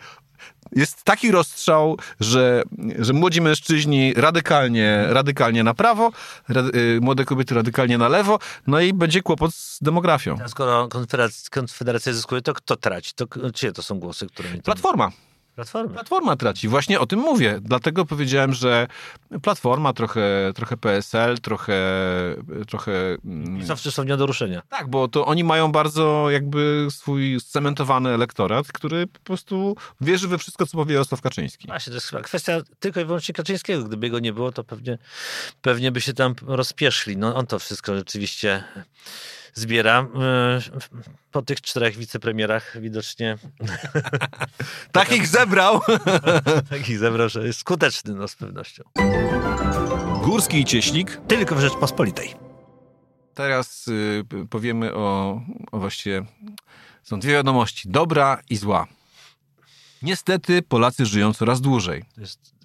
Jest 0.75 1.03
taki 1.03 1.31
rozstrzał, 1.31 1.97
że, 2.19 2.63
że 2.99 3.13
młodzi 3.13 3.41
mężczyźni 3.41 4.13
radykalnie, 4.13 5.05
radykalnie 5.09 5.63
na 5.63 5.73
prawo, 5.73 6.11
rady, 6.49 6.99
młode 7.01 7.25
kobiety 7.25 7.55
radykalnie 7.55 7.97
na 7.97 8.07
lewo, 8.07 8.39
no 8.67 8.79
i 8.79 8.93
będzie 8.93 9.21
kłopot 9.21 9.55
z 9.55 9.79
demografią. 9.83 10.37
A 10.45 10.47
skoro 10.47 10.87
Konfederacja, 10.87 11.49
Konfederacja 11.51 12.13
zyskuje, 12.13 12.41
to 12.41 12.53
kto 12.53 12.75
traci? 12.75 13.11
To 13.15 13.51
czyje 13.53 13.71
to 13.71 13.83
są 13.83 13.99
głosy, 13.99 14.27
które... 14.27 14.49
tam- 14.49 14.61
Platforma. 14.61 15.11
Platformy. 15.59 15.93
Platforma 15.93 16.35
traci. 16.35 16.67
Właśnie 16.67 16.99
o 16.99 17.05
tym 17.05 17.19
mówię. 17.19 17.59
Dlatego 17.61 18.05
powiedziałem, 18.05 18.53
że 18.53 18.87
Platforma, 19.41 19.93
trochę, 19.93 20.51
trochę 20.55 20.77
PSL, 20.77 21.37
trochę... 21.37 21.75
trochę 22.67 22.91
mm, 23.25 23.65
Zawsze 23.65 23.91
są 23.91 24.03
nie 24.03 24.17
do 24.17 24.25
ruszenia. 24.25 24.61
tak, 24.69 24.87
bo 24.89 25.07
to 25.07 25.25
oni 25.25 25.43
mają 25.43 25.71
bardzo 25.71 26.29
jakby 26.29 26.87
swój 26.91 27.39
scementowany 27.39 28.09
elektorat, 28.09 28.67
który 28.71 29.07
po 29.07 29.19
prostu 29.19 29.75
wierzy 30.01 30.27
we 30.27 30.37
wszystko, 30.37 30.65
co 30.65 30.77
powie 30.77 30.93
Jarosław 30.93 31.21
Kaczyński. 31.21 31.67
Właśnie, 31.67 31.91
to 31.91 31.97
jest 31.97 32.07
chyba 32.07 32.21
kwestia 32.21 32.61
tylko 32.79 32.99
i 32.99 33.05
wyłącznie 33.05 33.33
Kaczyńskiego. 33.33 33.83
Gdyby 33.83 34.09
go 34.09 34.19
nie 34.19 34.33
było, 34.33 34.51
to 34.51 34.63
pewnie, 34.63 34.97
pewnie 35.61 35.91
by 35.91 36.01
się 36.01 36.13
tam 36.13 36.35
rozpieszli. 36.47 37.17
No 37.17 37.35
on 37.35 37.47
to 37.47 37.59
wszystko 37.59 37.95
rzeczywiście 37.95 38.63
zbiera. 39.59 40.07
Yy, 40.73 40.79
Po 41.31 41.41
tych 41.41 41.61
czterech 41.61 41.97
wicepremierach 41.97 42.81
widocznie 42.81 43.37
Tak 44.91 45.11
ich 45.11 45.27
zebrał! 45.27 45.81
takich 46.69 46.99
zebrał, 46.99 47.29
że 47.29 47.47
jest 47.47 47.59
skuteczny 47.59 48.13
no, 48.13 48.27
z 48.27 48.35
pewnością. 48.35 48.83
Górski 50.23 50.59
i 50.59 50.65
Cieślik. 50.65 51.21
Tylko 51.27 51.55
w 51.55 51.59
Rzeczpospolitej. 51.59 52.33
Teraz 53.33 53.87
y, 53.87 54.25
powiemy 54.49 54.93
o, 54.95 55.41
o 55.71 55.79
właściwie... 55.79 56.25
Są 57.03 57.19
dwie 57.19 57.33
wiadomości. 57.33 57.89
Dobra 57.89 58.41
i 58.49 58.57
zła. 58.57 58.87
Niestety 60.01 60.61
Polacy 60.61 61.05
żyją 61.05 61.33
coraz 61.33 61.61
dłużej. 61.61 62.05
To 62.15 62.21
jest 62.21 62.55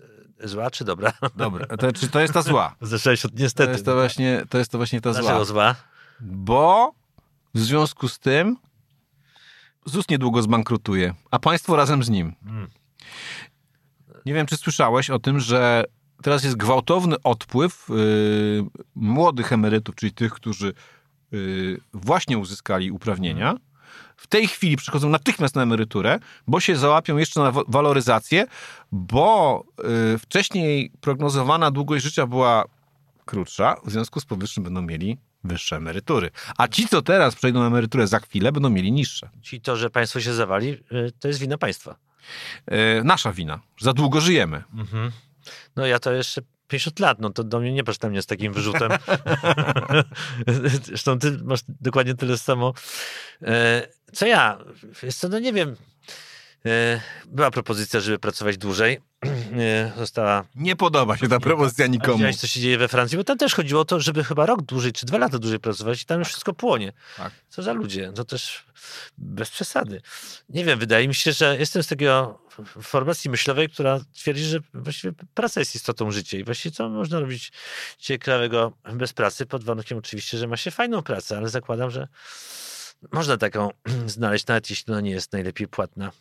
e, 0.40 0.48
zła 0.48 0.70
czy 0.70 0.84
dobra? 0.84 1.12
Dobra, 1.36 1.76
to, 1.76 1.92
czy 1.92 2.08
to 2.08 2.20
jest 2.20 2.34
ta 2.34 2.42
zła? 2.42 2.76
Zacząłeś 2.80 3.24
od 3.24 3.32
To 3.32 3.38
niestety. 3.42 3.72
jest 3.72 3.84
to 3.84 3.94
właśnie, 3.94 4.44
to 4.48 4.58
jest 4.58 4.70
to 4.70 4.78
właśnie 4.78 5.00
ta 5.00 5.12
zła. 5.12 5.22
Dlaczego 5.22 5.44
zła? 5.44 5.74
Bo 6.20 6.92
w 7.54 7.60
związku 7.60 8.08
z 8.08 8.18
tym 8.18 8.56
ZUS 9.86 10.08
niedługo 10.08 10.42
zbankrutuje, 10.42 11.14
a 11.30 11.38
państwo 11.38 11.76
razem 11.76 12.02
z 12.02 12.10
nim. 12.10 12.34
Mm. 12.46 12.70
Nie 14.26 14.34
wiem, 14.34 14.46
czy 14.46 14.56
słyszałeś 14.56 15.10
o 15.10 15.18
tym, 15.18 15.40
że 15.40 15.84
teraz 16.22 16.44
jest 16.44 16.56
gwałtowny 16.56 17.16
odpływ 17.22 17.86
yy, 17.88 18.64
młodych 18.94 19.52
emerytów, 19.52 19.94
czyli 19.94 20.12
tych, 20.12 20.32
którzy 20.32 20.72
yy, 21.32 21.80
właśnie 21.92 22.38
uzyskali 22.38 22.90
uprawnienia. 22.90 23.54
W 24.16 24.26
tej 24.26 24.48
chwili 24.48 24.76
przychodzą 24.76 25.08
natychmiast 25.08 25.56
na 25.56 25.62
emeryturę, 25.62 26.18
bo 26.46 26.60
się 26.60 26.76
załapią 26.76 27.16
jeszcze 27.16 27.40
na 27.40 27.50
wa- 27.50 27.62
waloryzację, 27.68 28.46
bo 28.92 29.64
yy, 30.12 30.18
wcześniej 30.18 30.92
prognozowana 31.00 31.70
długość 31.70 32.04
życia 32.04 32.26
była 32.26 32.64
krótsza, 33.24 33.76
w 33.84 33.90
związku 33.90 34.20
z 34.20 34.24
powyższym 34.24 34.64
będą 34.64 34.82
mieli 34.82 35.18
wyższe 35.44 35.76
emerytury. 35.76 36.30
A 36.58 36.68
ci, 36.68 36.88
co 36.88 37.02
teraz 37.02 37.34
przejdą 37.34 37.60
na 37.60 37.66
emeryturę 37.66 38.06
za 38.06 38.20
chwilę, 38.20 38.52
będą 38.52 38.70
mieli 38.70 38.92
niższe. 38.92 39.28
Czyli 39.42 39.60
to, 39.62 39.76
że 39.76 39.90
państwo 39.90 40.20
się 40.20 40.34
zawali, 40.34 40.68
y, 40.92 41.12
to 41.20 41.28
jest 41.28 41.40
wina 41.40 41.58
państwa. 41.58 41.96
E, 42.66 43.04
nasza 43.04 43.32
wina. 43.32 43.60
Za 43.80 43.92
długo 43.92 44.20
żyjemy. 44.20 44.62
No 45.76 45.86
ja 45.86 45.98
to 45.98 46.12
jeszcze 46.12 46.42
50 46.68 47.00
lat, 47.00 47.18
no 47.20 47.30
to 47.30 47.44
do 47.44 47.60
mnie 47.60 47.72
nie 47.72 47.84
patrz 47.84 48.00
na 48.00 48.08
mnie 48.08 48.22
z 48.22 48.26
takim 48.26 48.52
wyrzutem. 48.52 48.90
Zresztą 50.84 51.18
ty 51.18 51.38
masz 51.44 51.60
dokładnie 51.68 52.14
tyle 52.14 52.38
samo. 52.38 52.74
E, 53.42 53.88
Co 54.12 54.26
ja? 54.26 54.58
Wiesz 55.02 55.14
co, 55.14 55.28
no 55.28 55.38
nie 55.38 55.52
wiem. 55.52 55.76
Była 57.26 57.50
propozycja, 57.50 58.00
żeby 58.00 58.18
pracować 58.18 58.58
dłużej. 58.58 59.00
E, 59.52 59.92
Została 59.96 60.44
Nie 60.54 60.76
podoba 60.76 61.16
się 61.16 61.28
ta 61.28 61.40
propozycja 61.40 61.84
A 61.84 61.88
nikomu. 61.88 62.14
widziałeś, 62.14 62.36
co 62.36 62.46
się 62.46 62.60
dzieje 62.60 62.78
we 62.78 62.88
Francji? 62.88 63.18
Bo 63.18 63.24
tam 63.24 63.38
też 63.38 63.54
chodziło 63.54 63.80
o 63.80 63.84
to, 63.84 64.00
żeby 64.00 64.24
chyba 64.24 64.46
rok 64.46 64.62
dłużej, 64.62 64.92
czy 64.92 65.06
dwa 65.06 65.18
lata 65.18 65.38
dłużej 65.38 65.60
pracować 65.60 66.02
i 66.02 66.04
tam 66.04 66.18
już 66.18 66.28
wszystko 66.28 66.52
płonie. 66.52 66.92
Tak. 67.16 67.32
Co 67.48 67.62
za 67.62 67.72
ludzie? 67.72 68.12
To 68.14 68.24
też 68.24 68.64
bez 69.18 69.50
przesady. 69.50 70.02
Nie 70.48 70.64
wiem, 70.64 70.78
wydaje 70.78 71.08
mi 71.08 71.14
się, 71.14 71.32
że 71.32 71.56
jestem 71.58 71.82
z 71.82 71.86
takiego 71.86 72.44
formacji 72.82 73.30
myślowej, 73.30 73.68
która 73.68 74.00
twierdzi, 74.14 74.44
że 74.44 74.58
właściwie 74.74 75.14
praca 75.34 75.60
jest 75.60 75.74
istotą 75.74 76.10
życia 76.10 76.38
i 76.38 76.44
właściwie 76.44 76.74
co 76.74 76.88
można 76.88 77.20
robić 77.20 77.52
ciekawego 77.98 78.72
bez 78.92 79.12
pracy, 79.12 79.46
pod 79.46 79.64
warunkiem 79.64 79.98
oczywiście, 79.98 80.38
że 80.38 80.46
ma 80.46 80.56
się 80.56 80.70
fajną 80.70 81.02
pracę, 81.02 81.36
ale 81.36 81.48
zakładam, 81.48 81.90
że 81.90 82.08
można 83.12 83.36
taką 83.36 83.70
znaleźć, 84.06 84.46
nawet 84.46 84.70
jeśli 84.70 84.92
ona 84.92 85.00
nie 85.00 85.10
jest 85.10 85.32
najlepiej 85.32 85.68
płatna. 85.68 86.12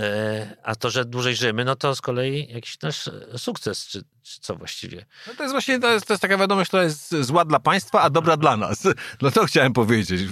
E, 0.00 0.56
A 0.62 0.74
to, 0.74 0.90
że 0.90 1.04
dłużej 1.04 1.36
żyjemy, 1.36 1.64
no 1.64 1.76
to 1.76 1.94
z 1.94 2.00
kolei 2.00 2.52
jakiś 2.52 2.80
nasz 2.80 3.10
sukces, 3.36 3.86
czy 3.86 4.02
co 4.40 4.56
właściwie. 4.56 5.06
No 5.26 5.34
to 5.34 5.42
jest 5.42 5.54
właśnie 5.54 5.80
to 5.80 5.92
jest, 5.92 6.06
to 6.06 6.12
jest 6.12 6.22
taka 6.22 6.38
wiadomość, 6.38 6.68
która 6.68 6.82
jest 6.82 7.14
zła 7.20 7.44
dla 7.44 7.60
państwa, 7.60 8.02
a 8.02 8.10
dobra 8.10 8.36
dla 8.36 8.56
nas. 8.56 8.82
Dlatego 9.20 9.46
chciałem 9.46 9.72
powiedzieć. 9.72 10.22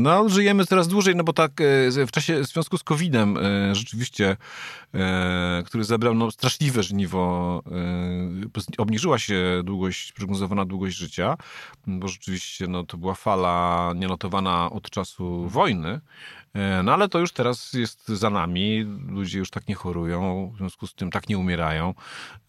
No, 0.00 0.28
żyjemy 0.28 0.66
coraz 0.66 0.88
dłużej, 0.88 1.16
no 1.16 1.24
bo 1.24 1.32
tak 1.32 1.60
e, 1.60 2.06
w 2.06 2.10
czasie 2.10 2.40
w 2.40 2.46
związku 2.46 2.78
z 2.78 2.82
COVID-em 2.82 3.36
e, 3.36 3.74
rzeczywiście, 3.74 4.36
e, 4.94 5.62
który 5.66 5.84
zabrał 5.84 6.14
no, 6.14 6.30
straszliwe 6.30 6.82
żniwo, 6.82 7.62
obniżyła 8.78 9.18
się 9.18 9.62
długość, 9.64 10.12
prognozowana 10.12 10.64
długość 10.64 10.96
życia, 10.96 11.36
bo 11.86 12.08
rzeczywiście 12.08 12.66
no, 12.66 12.84
to 12.84 12.96
była 12.96 13.14
fala 13.14 13.92
nienotowana 13.96 14.70
od 14.70 14.90
czasu 14.90 15.48
wojny. 15.48 16.00
No 16.84 16.92
ale 16.92 17.08
to 17.08 17.18
już 17.18 17.32
teraz 17.32 17.72
jest 17.72 18.08
za 18.08 18.30
nami, 18.30 18.84
ludzie 19.08 19.38
już 19.38 19.50
tak 19.50 19.68
nie 19.68 19.74
chorują, 19.74 20.52
w 20.54 20.58
związku 20.58 20.86
z 20.86 20.94
tym 20.94 21.10
tak 21.10 21.28
nie 21.28 21.38
umierają, 21.38 21.94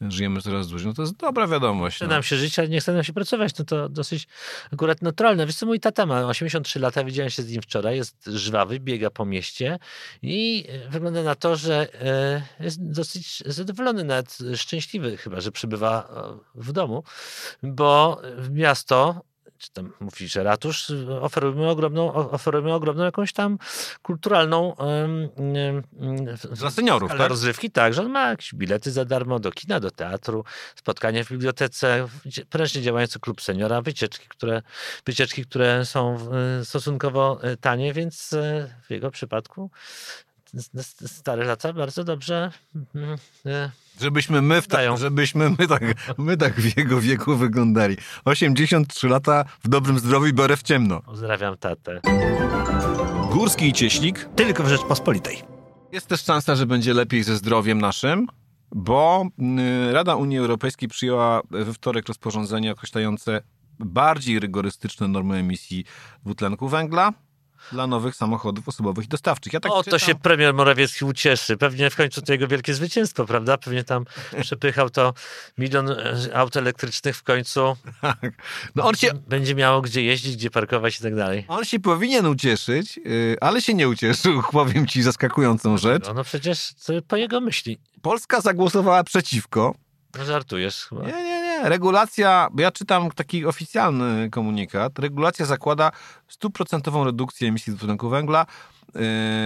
żyjemy 0.02 0.42
coraz 0.42 0.68
dłużej. 0.68 0.88
No 0.88 0.94
to 0.94 1.02
jest 1.02 1.16
dobra 1.18 1.48
wiadomość. 1.48 1.96
Chce 1.96 2.06
No. 2.06 2.12
nam 2.12 2.24
się 2.24 2.36
żyć, 2.36 2.60
ale 2.60 2.68
nie 2.68 2.80
chce 2.80 2.94
nam 2.94 3.04
się 3.04 3.14
pracować. 3.14 3.58
No 3.60 3.66
to 3.66 3.90
dosyć 3.90 4.28
akurat 4.74 5.02
naturalne. 5.02 5.46
Wiesz 5.46 5.56
co, 5.56 5.66
mój 5.66 5.80
tata 5.80 6.06
ma 6.06 6.26
83 6.28 6.80
lata, 6.80 7.04
widziałem 7.04 7.30
się 7.30 7.44
z 7.44 7.52
nim 7.52 7.62
wczoraj, 7.62 7.96
jest 7.98 8.26
żwawy, 8.26 8.80
biega 8.80 9.10
po 9.10 9.26
mieście 9.26 9.80
i 10.22 10.66
e, 10.70 10.90
wygląda 10.90 11.24
na 11.24 11.36
to, 11.36 11.56
że 11.56 11.88
e, 12.02 12.42
jest 12.64 12.92
dosyć 12.92 13.44
zadowolony, 13.46 14.04
nawet 14.04 14.38
szczęśliwy 14.56 15.18
chyba, 15.18 15.42
że 15.42 15.52
przybywa 15.52 16.10
e, 16.36 16.62
w 16.62 16.72
domu, 16.72 17.04
bo 17.64 18.22
miasto 18.52 19.22
czy 19.66 19.72
tam 19.72 19.94
mówi, 20.00 20.28
że 20.28 20.44
ratusz, 20.44 20.92
oferujemy 21.22 21.70
ogromną, 21.70 22.14
oferujemy 22.14 22.74
ogromną 22.74 23.04
jakąś 23.04 23.34
tam 23.34 23.58
kulturalną 24.02 24.76
Dla 26.52 26.72
seniorów, 26.72 27.12
tak? 27.12 27.30
rozrywki, 27.30 27.72
tak, 27.72 27.94
że 27.94 28.02
on 28.02 28.10
ma 28.10 28.30
jakieś 28.30 28.54
bilety 28.56 28.92
za 28.92 29.06
darmo 29.06 29.40
do 29.40 29.52
kina, 29.52 29.80
do 29.80 29.92
teatru, 29.92 30.44
spotkania 30.76 31.24
w 31.24 31.30
bibliotece, 31.30 32.08
prężnie 32.50 32.82
działający 32.82 33.20
klub 33.20 33.42
seniora, 33.42 33.82
wycieczki, 33.82 34.28
które, 34.28 34.62
wycieczki, 35.06 35.46
które 35.46 35.86
są 35.86 36.18
e, 36.62 36.66
stosunkowo 36.66 37.40
e, 37.42 37.58
tanie, 37.58 37.94
więc 37.94 38.34
e, 38.34 38.70
w 38.88 38.92
jego 38.92 39.12
przypadku 39.12 39.72
stare 41.08 41.46
lata 41.46 41.74
bardzo 41.74 42.04
dobrze 42.04 42.52
mm, 42.96 43.18
e, 43.46 43.72
Żebyśmy 44.02 44.42
my, 44.42 44.62
w 44.62 44.68
ta, 44.68 44.98
żebyśmy 44.98 45.50
my 45.50 45.68
tak, 45.68 45.84
my 46.18 46.38
tak 46.38 46.54
w 46.54 46.78
jego 46.78 47.02
wieku 47.02 47.36
wyglądali. 47.36 47.98
83 48.26 49.08
lata 49.08 49.46
w 49.64 49.68
dobrym 49.68 50.00
zdrowiu 50.00 50.26
i 50.26 50.34
biorę 50.34 50.58
w 50.58 50.64
ciemno. 50.64 51.02
pozdrawiam 51.02 51.58
tatę. 51.58 52.02
Górski 53.32 53.68
i 53.68 53.74
Cieślik. 53.74 54.30
Tylko 54.36 54.64
w 54.64 54.68
Rzeczpospolitej. 54.68 55.42
Jest 55.92 56.08
też 56.08 56.24
szansa, 56.24 56.56
że 56.56 56.66
będzie 56.66 56.94
lepiej 56.94 57.24
ze 57.24 57.36
zdrowiem 57.36 57.82
naszym, 57.82 58.28
bo 58.72 59.28
y, 59.90 59.94
Rada 59.94 60.16
Unii 60.16 60.38
Europejskiej 60.38 60.90
przyjęła 60.90 61.42
we 61.52 61.74
wtorek 61.74 62.08
rozporządzenie 62.08 62.72
określające 62.72 63.42
bardziej 63.80 64.40
rygorystyczne 64.40 65.08
normy 65.08 65.36
emisji 65.36 65.86
dwutlenku 66.24 66.68
węgla 66.70 67.14
dla 67.72 67.88
nowych 67.88 68.16
samochodów 68.16 68.68
osobowych 68.68 69.06
i 69.06 69.08
dostawczych. 69.08 69.54
Ja 69.54 69.60
tak 69.60 69.72
o, 69.72 69.76
to 69.76 69.84
czytam- 69.84 70.00
się 70.00 70.16
premier 70.16 70.54
Morawiecki 70.54 71.06
ucieszy. 71.06 71.58
Pewnie 71.58 71.90
w 71.90 71.96
końcu 71.96 72.22
to 72.22 72.32
jego 72.34 72.48
wielkie 72.48 72.74
zwycięstwo, 72.74 73.26
prawda? 73.26 73.58
Pewnie 73.58 73.84
tam 73.84 74.06
przepychał 74.42 74.90
to 74.90 75.14
milion 75.58 75.90
e, 75.92 76.16
aut 76.36 76.58
elektrycznych 76.58 77.18
w 77.18 77.24
końcu. 77.24 77.78
Tak. 78.02 78.32
No 78.76 78.84
on 78.86 78.96
się, 78.96 79.10
Będzie 79.28 79.56
miało 79.56 79.82
gdzie 79.82 80.04
jeździć, 80.04 80.36
gdzie 80.36 80.50
parkować 80.50 81.00
i 81.00 81.04
tak 81.04 81.16
dalej. 81.16 81.46
on 81.48 81.66
się 81.66 81.80
powinien 81.80 82.26
ucieszyć, 82.26 82.98
y, 82.98 83.38
ale 83.42 83.62
się 83.62 83.74
nie 83.74 83.90
ucieszył. 83.90 84.44
Powiem 84.52 84.88
ci 84.88 85.04
zaskakującą 85.04 85.78
rzecz. 85.78 86.04
No 86.16 86.24
przecież 86.24 86.74
to 86.86 86.94
po 87.08 87.16
jego 87.16 87.42
myśli. 87.42 87.78
Polska 88.02 88.42
zagłosowała 88.42 89.04
przeciwko. 89.04 89.76
No 90.18 90.26
żartujesz 90.26 90.86
chyba. 90.86 91.02
Nie, 91.02 91.24
nie. 91.24 91.35
Regulacja, 91.70 92.48
bo 92.52 92.62
ja 92.62 92.72
czytam 92.72 93.12
taki 93.12 93.46
oficjalny 93.46 94.30
komunikat. 94.30 95.00
Regulacja 95.00 95.46
zakłada 95.46 95.92
stuprocentową 96.28 97.04
redukcję 97.04 97.48
emisji 97.48 97.74
dwutlenku 97.74 98.10
węgla 98.10 98.46
yy, 98.86 99.02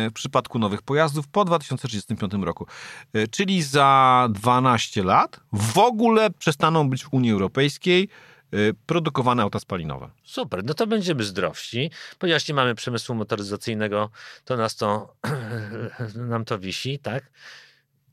w 0.10 0.12
przypadku 0.14 0.60
nowych 0.60 0.82
pojazdów 0.82 1.28
po 1.28 1.46
2035 1.46 2.34
roku. 2.42 2.68
Yy, 3.14 3.28
Czyli 3.28 3.64
za 3.64 4.28
12 4.32 5.04
lat 5.04 5.40
w 5.54 5.78
ogóle 5.78 6.30
przestaną 6.30 6.90
być 6.90 7.04
w 7.04 7.14
Unii 7.14 7.32
Europejskiej 7.32 8.10
yy, 8.52 8.74
produkowane 8.86 9.44
auta 9.44 9.60
spalinowe. 9.60 10.10
Super, 10.24 10.64
no 10.64 10.74
to 10.74 10.88
będziemy 10.88 11.24
zdrowsi, 11.24 11.92
ponieważ 12.20 12.48
nie 12.48 12.54
mamy 12.54 12.76
przemysłu 12.76 13.16
motoryzacyjnego, 13.16 14.10
to 14.46 14.58
nas 14.58 14.76
to, 14.76 15.14
nam 16.16 16.46
to 16.46 16.60
wisi, 16.60 17.00
tak? 17.00 17.32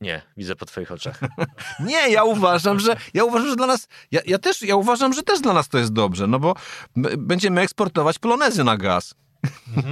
Nie, 0.00 0.22
widzę 0.36 0.56
po 0.56 0.66
twoich 0.66 0.92
oczach. 0.92 1.20
Nie, 1.80 2.10
ja 2.10 2.24
uważam, 2.24 2.80
że 2.80 2.96
ja 3.14 3.24
uważam, 3.24 3.48
że 3.48 3.56
dla 3.56 3.66
nas 3.66 3.88
ja, 4.10 4.20
ja 4.26 4.38
też 4.38 4.62
ja 4.62 4.76
uważam, 4.76 5.12
że 5.12 5.22
też 5.22 5.40
dla 5.40 5.52
nas 5.52 5.68
to 5.68 5.78
jest 5.78 5.92
dobrze, 5.92 6.26
no 6.26 6.38
bo 6.38 6.54
będziemy 7.18 7.60
eksportować 7.60 8.18
polonezy 8.18 8.64
na 8.64 8.76
gaz. 8.76 9.14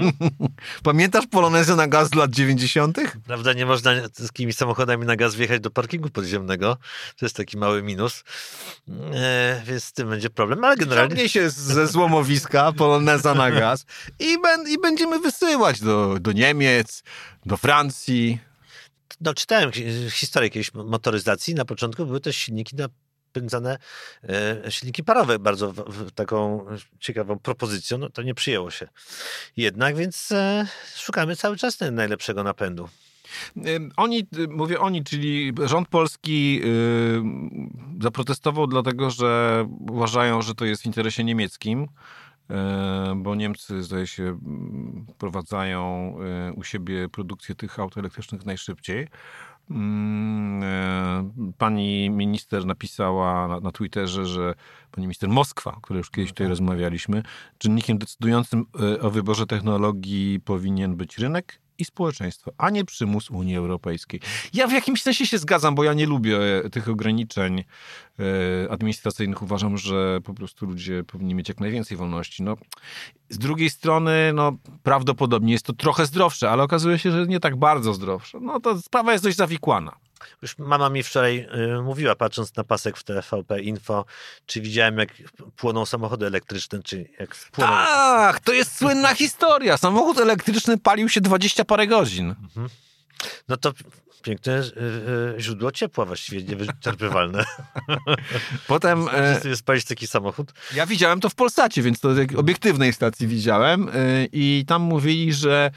Pamiętasz 0.82 1.26
polonezy 1.26 1.76
na 1.76 1.86
gaz 1.86 2.08
z 2.08 2.14
lat 2.14 2.30
90.? 2.30 2.98
Prawda, 3.26 3.52
nie 3.52 3.66
można 3.66 3.90
z 4.12 4.26
takimi 4.28 4.52
samochodami 4.52 5.06
na 5.06 5.16
gaz 5.16 5.34
wjechać 5.34 5.60
do 5.60 5.70
parkingu 5.70 6.10
podziemnego. 6.10 6.76
To 7.16 7.26
jest 7.26 7.36
taki 7.36 7.58
mały 7.58 7.82
minus. 7.82 8.24
E, 9.14 9.62
więc 9.66 9.84
z 9.84 9.92
tym 9.92 10.08
będzie 10.08 10.30
problem, 10.30 10.64
ale 10.64 10.76
generalnie... 10.76 11.10
Ciągnie 11.10 11.28
się 11.28 11.50
ze 11.50 11.86
złomowiska 11.86 12.72
poloneza 12.72 13.34
na 13.34 13.50
gaz 13.50 13.86
i, 14.18 14.38
ben, 14.42 14.68
i 14.68 14.78
będziemy 14.78 15.18
wysyłać 15.18 15.80
do, 15.80 16.16
do 16.20 16.32
Niemiec, 16.32 17.02
do 17.46 17.56
Francji. 17.56 18.38
No, 19.24 19.34
czytałem 19.34 19.72
hi- 19.72 20.10
historię 20.10 20.46
jakiejś 20.46 20.74
motoryzacji. 20.74 21.54
Na 21.54 21.64
początku 21.64 22.06
były 22.06 22.20
też 22.20 22.37
silniki 22.37 22.76
napędzane, 22.76 23.78
e, 24.28 24.70
silniki 24.70 25.04
parowe, 25.04 25.38
bardzo 25.38 25.72
w, 25.72 25.76
w, 25.76 26.10
taką 26.12 26.66
ciekawą 27.00 27.38
propozycją. 27.38 27.98
No, 27.98 28.10
to 28.10 28.22
nie 28.22 28.34
przyjęło 28.34 28.70
się 28.70 28.88
jednak, 29.56 29.96
więc 29.96 30.32
e, 30.32 30.66
szukamy 30.96 31.37
cały 31.37 31.56
czas 31.56 31.78
najlepszego 31.92 32.42
napędu. 32.44 32.88
Oni, 33.96 34.18
y, 34.38 34.48
mówię 34.48 34.80
oni, 34.80 35.04
czyli 35.04 35.52
rząd 35.64 35.88
polski 35.88 36.60
y, 36.64 38.02
zaprotestował 38.02 38.66
dlatego, 38.66 39.10
że 39.10 39.64
uważają, 39.90 40.42
że 40.42 40.54
to 40.54 40.64
jest 40.64 40.82
w 40.82 40.87
interesie 40.87 41.24
niemieckim, 41.24 41.82
y, 41.82 41.87
bo 43.16 43.35
Niemcy, 43.35 43.83
zdaje 43.83 44.07
się, 44.07 44.38
prowadzają 45.18 46.14
y, 46.50 46.52
u 46.52 46.64
siebie 46.64 47.09
produkcję 47.09 47.54
tych 47.54 47.78
aut 47.78 47.98
elektrycznych 47.98 48.46
najszybciej. 48.46 49.09
Mm, 49.70 50.62
y, 50.62 51.52
Pani 51.59 52.11
minister 52.11 52.66
napisała 52.66 53.48
na, 53.48 53.61
na 53.61 53.72
Twitterze, 53.72 54.26
że 54.26 54.54
pani 54.90 55.07
minister 55.07 55.28
Moskwa, 55.28 55.74
o 55.76 55.80
której 55.80 55.98
już 55.98 56.11
kiedyś 56.11 56.30
tutaj 56.30 56.48
rozmawialiśmy, 56.48 57.22
czynnikiem 57.59 57.98
decydującym 57.98 58.66
o 59.00 59.11
wyborze 59.11 59.46
technologii 59.46 60.40
powinien 60.40 60.96
być 60.96 61.18
rynek 61.18 61.63
i 61.78 61.84
społeczeństwo, 61.84 62.52
a 62.58 62.70
nie 62.70 62.84
przymus 62.84 63.30
Unii 63.30 63.56
Europejskiej. 63.56 64.20
Ja 64.54 64.66
w 64.66 64.72
jakimś 64.72 65.02
sensie 65.02 65.26
się 65.26 65.38
zgadzam, 65.38 65.74
bo 65.74 65.84
ja 65.84 65.94
nie 65.94 66.06
lubię 66.06 66.38
e, 66.64 66.70
tych 66.70 66.88
ograniczeń 66.88 67.64
e, 68.18 68.72
administracyjnych. 68.72 69.42
Uważam, 69.42 69.78
że 69.78 70.20
po 70.24 70.34
prostu 70.34 70.66
ludzie 70.66 71.04
powinni 71.04 71.34
mieć 71.34 71.48
jak 71.48 71.60
najwięcej 71.60 71.96
wolności. 71.96 72.42
No, 72.42 72.56
z 73.28 73.38
drugiej 73.38 73.70
strony, 73.70 74.32
no, 74.34 74.52
prawdopodobnie 74.82 75.52
jest 75.52 75.66
to 75.66 75.72
trochę 75.72 76.06
zdrowsze, 76.06 76.50
ale 76.50 76.62
okazuje 76.62 76.98
się, 76.98 77.10
że 77.10 77.26
nie 77.26 77.40
tak 77.40 77.56
bardzo 77.56 77.94
zdrowsze. 77.94 78.40
No 78.40 78.60
to 78.60 78.82
sprawa 78.82 79.12
jest 79.12 79.24
dość 79.24 79.37
zawikłana. 79.37 79.96
Już 80.42 80.58
mama 80.58 80.90
mi 80.90 81.02
wczoraj 81.02 81.48
y, 81.78 81.82
mówiła, 81.82 82.14
patrząc 82.14 82.56
na 82.56 82.64
pasek 82.64 82.96
w 82.96 83.04
TVP 83.04 83.60
Info, 83.60 84.04
czy 84.46 84.60
widziałem, 84.60 84.98
jak 84.98 85.08
płoną 85.56 85.87
samochody 85.87 86.26
elektryczne, 86.26 86.82
czy 86.82 87.08
jak 87.20 87.37
płoną. 87.52 87.72
Tak, 87.72 88.40
to 88.40 88.52
jest 88.52 88.78
słynna 88.78 89.14
historia. 89.14 89.76
Samochód 89.76 90.18
elektryczny 90.18 90.78
palił 90.78 91.08
się 91.08 91.20
20 91.20 91.64
parę 91.64 91.87
godzin. 91.87 92.34
No 93.48 93.56
to 93.56 93.72
piękne 94.24 94.52
y, 94.52 95.37
y, 95.37 95.42
źródło 95.42 95.72
ciepła 95.72 96.04
właściwie, 96.04 96.42
niewyczerpywalne. 96.42 97.44
Potem... 98.66 98.98
Możesz 99.04 99.20
E, 99.20 99.40
sobie 99.40 99.56
spalić 99.56 99.84
taki 99.84 100.06
samochód? 100.06 100.52
Ja 100.74 100.87
widziałem 100.87 101.20
to 101.20 101.28
w 101.28 101.34
Polsacie, 101.34 101.82
więc 101.82 102.00
to 102.00 102.08
obiektywnej 102.37 102.92
stacji 102.92 103.26
widziałem 103.26 103.90
i 104.32 104.64
tam 104.68 104.82
mówili, 104.82 105.32
że 105.32 105.70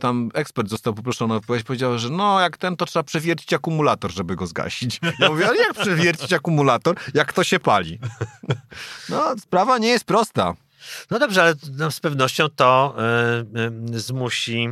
tam 0.00 0.30
ekspert 0.34 0.68
został 0.68 0.94
poproszony 0.94 1.34
o 1.34 1.36
odpowiedź, 1.36 1.62
powiedział, 1.62 1.98
że 1.98 2.10
no 2.10 2.40
jak 2.40 2.56
ten, 2.56 2.76
to 2.76 2.86
trzeba 2.86 3.02
przewiercić 3.02 3.52
akumulator, 3.52 4.10
żeby 4.10 4.36
go 4.36 4.46
zgasić. 4.46 5.00
Ja 5.18 5.28
mówię, 5.30 5.46
ale 5.48 5.56
jak 5.56 5.74
przewiercić 5.74 6.32
akumulator, 6.32 6.96
jak 7.14 7.32
to 7.32 7.44
się 7.44 7.60
pali? 7.60 7.98
No, 9.08 9.38
sprawa 9.38 9.78
nie 9.78 9.88
jest 9.88 10.04
prosta. 10.04 10.54
No 11.10 11.18
dobrze, 11.18 11.42
ale 11.42 11.54
no, 11.76 11.90
z 11.90 12.00
pewnością 12.00 12.48
to 12.56 12.94
y, 13.90 13.94
y, 13.94 14.00
zmusi 14.00 14.68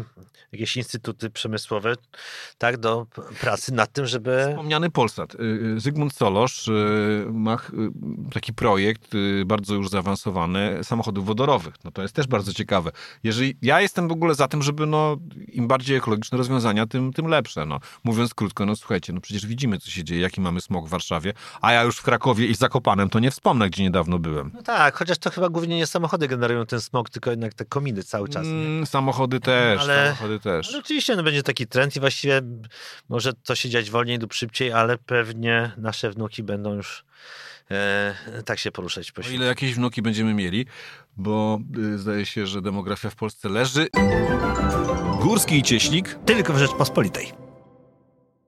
jakieś 0.52 0.76
instytuty 0.76 1.30
przemysłowe 1.30 1.94
tak, 2.58 2.76
do 2.76 3.06
pracy 3.40 3.74
nad 3.74 3.92
tym, 3.92 4.06
żeby... 4.06 4.46
Wspomniany 4.50 4.90
Polsat. 4.90 5.34
Y, 5.34 5.80
Zygmunt 5.80 6.14
Solosz 6.14 6.70
ma 7.32 7.56
taki 8.32 8.54
projekt 8.54 9.10
bardzo 9.46 9.74
już 9.74 9.88
zaawansowany 9.88 10.78
samochodów 10.82 11.26
wodorowych. 11.26 11.74
No 11.84 11.90
to 11.90 12.02
jest 12.02 12.14
też 12.14 12.26
bardzo 12.26 12.52
ciekawe. 12.52 12.90
Jeżeli 13.24 13.56
ja 13.62 13.80
jestem 13.80 14.08
w 14.08 14.12
ogóle 14.12 14.34
za 14.34 14.48
tym, 14.48 14.62
żeby 14.62 14.86
no, 14.86 15.16
im 15.48 15.68
bardziej 15.68 15.96
ekologiczne 15.96 16.38
rozwiązania, 16.38 16.86
tym, 16.86 17.12
tym 17.12 17.26
lepsze. 17.26 17.66
No. 17.66 17.80
Mówiąc 18.04 18.34
krótko, 18.34 18.66
no 18.66 18.76
słuchajcie, 18.76 19.12
no 19.12 19.20
przecież 19.20 19.46
widzimy, 19.46 19.78
co 19.78 19.90
się 19.90 20.04
dzieje, 20.04 20.20
jaki 20.20 20.40
mamy 20.40 20.60
smog 20.60 20.86
w 20.86 20.90
Warszawie, 20.90 21.32
a 21.60 21.72
ja 21.72 21.82
już 21.82 21.96
w 21.96 22.02
Krakowie 22.02 22.46
i 22.46 22.54
Zakopanem 22.54 23.08
to 23.08 23.18
nie 23.18 23.30
wspomnę, 23.30 23.70
gdzie 23.70 23.82
niedawno 23.82 24.18
byłem. 24.18 24.50
No 24.54 24.62
tak, 24.62 24.96
chociaż 24.96 25.18
to 25.18 25.30
chyba 25.30 25.48
głównie 25.48 25.76
nie 25.76 25.86
samochody 25.86 26.05
generują 26.28 26.66
ten 26.66 26.80
smog, 26.80 27.10
tylko 27.10 27.30
jednak 27.30 27.54
te 27.54 27.64
kominy 27.64 28.02
cały 28.02 28.28
czas. 28.28 28.46
Mm, 28.46 28.86
samochody 28.86 29.40
też, 29.40 29.80
Ale- 29.80 30.04
samochody 30.04 30.40
też. 30.40 30.68
Ale 30.68 30.78
oczywiście 30.78 31.16
no, 31.16 31.22
będzie 31.22 31.42
taki 31.42 31.66
trend 31.66 31.96
i 31.96 32.00
właściwie 32.00 32.42
może 33.08 33.32
to 33.32 33.54
się 33.54 33.68
dziać 33.68 33.90
wolniej 33.90 34.18
lub 34.18 34.32
szybciej, 34.34 34.72
ale 34.72 34.98
pewnie 34.98 35.72
nasze 35.76 36.10
wnuki 36.10 36.42
będą 36.42 36.74
już 36.74 37.04
e, 37.70 38.42
tak 38.44 38.58
się 38.58 38.72
poruszać 38.72 39.12
po 39.12 39.22
O 39.22 39.28
ile 39.28 39.46
jakieś 39.46 39.74
wnuki 39.74 40.02
będziemy 40.02 40.34
mieli, 40.34 40.66
bo 41.16 41.58
y, 41.78 41.98
zdaje 41.98 42.26
się, 42.26 42.46
że 42.46 42.62
demografia 42.62 43.10
w 43.10 43.16
Polsce 43.16 43.48
leży. 43.48 43.88
Górski 45.20 45.58
i 45.58 45.62
Cieślik. 45.62 46.18
Tylko 46.26 46.52
w 46.52 46.58
Rzeczpospolitej. 46.58 47.32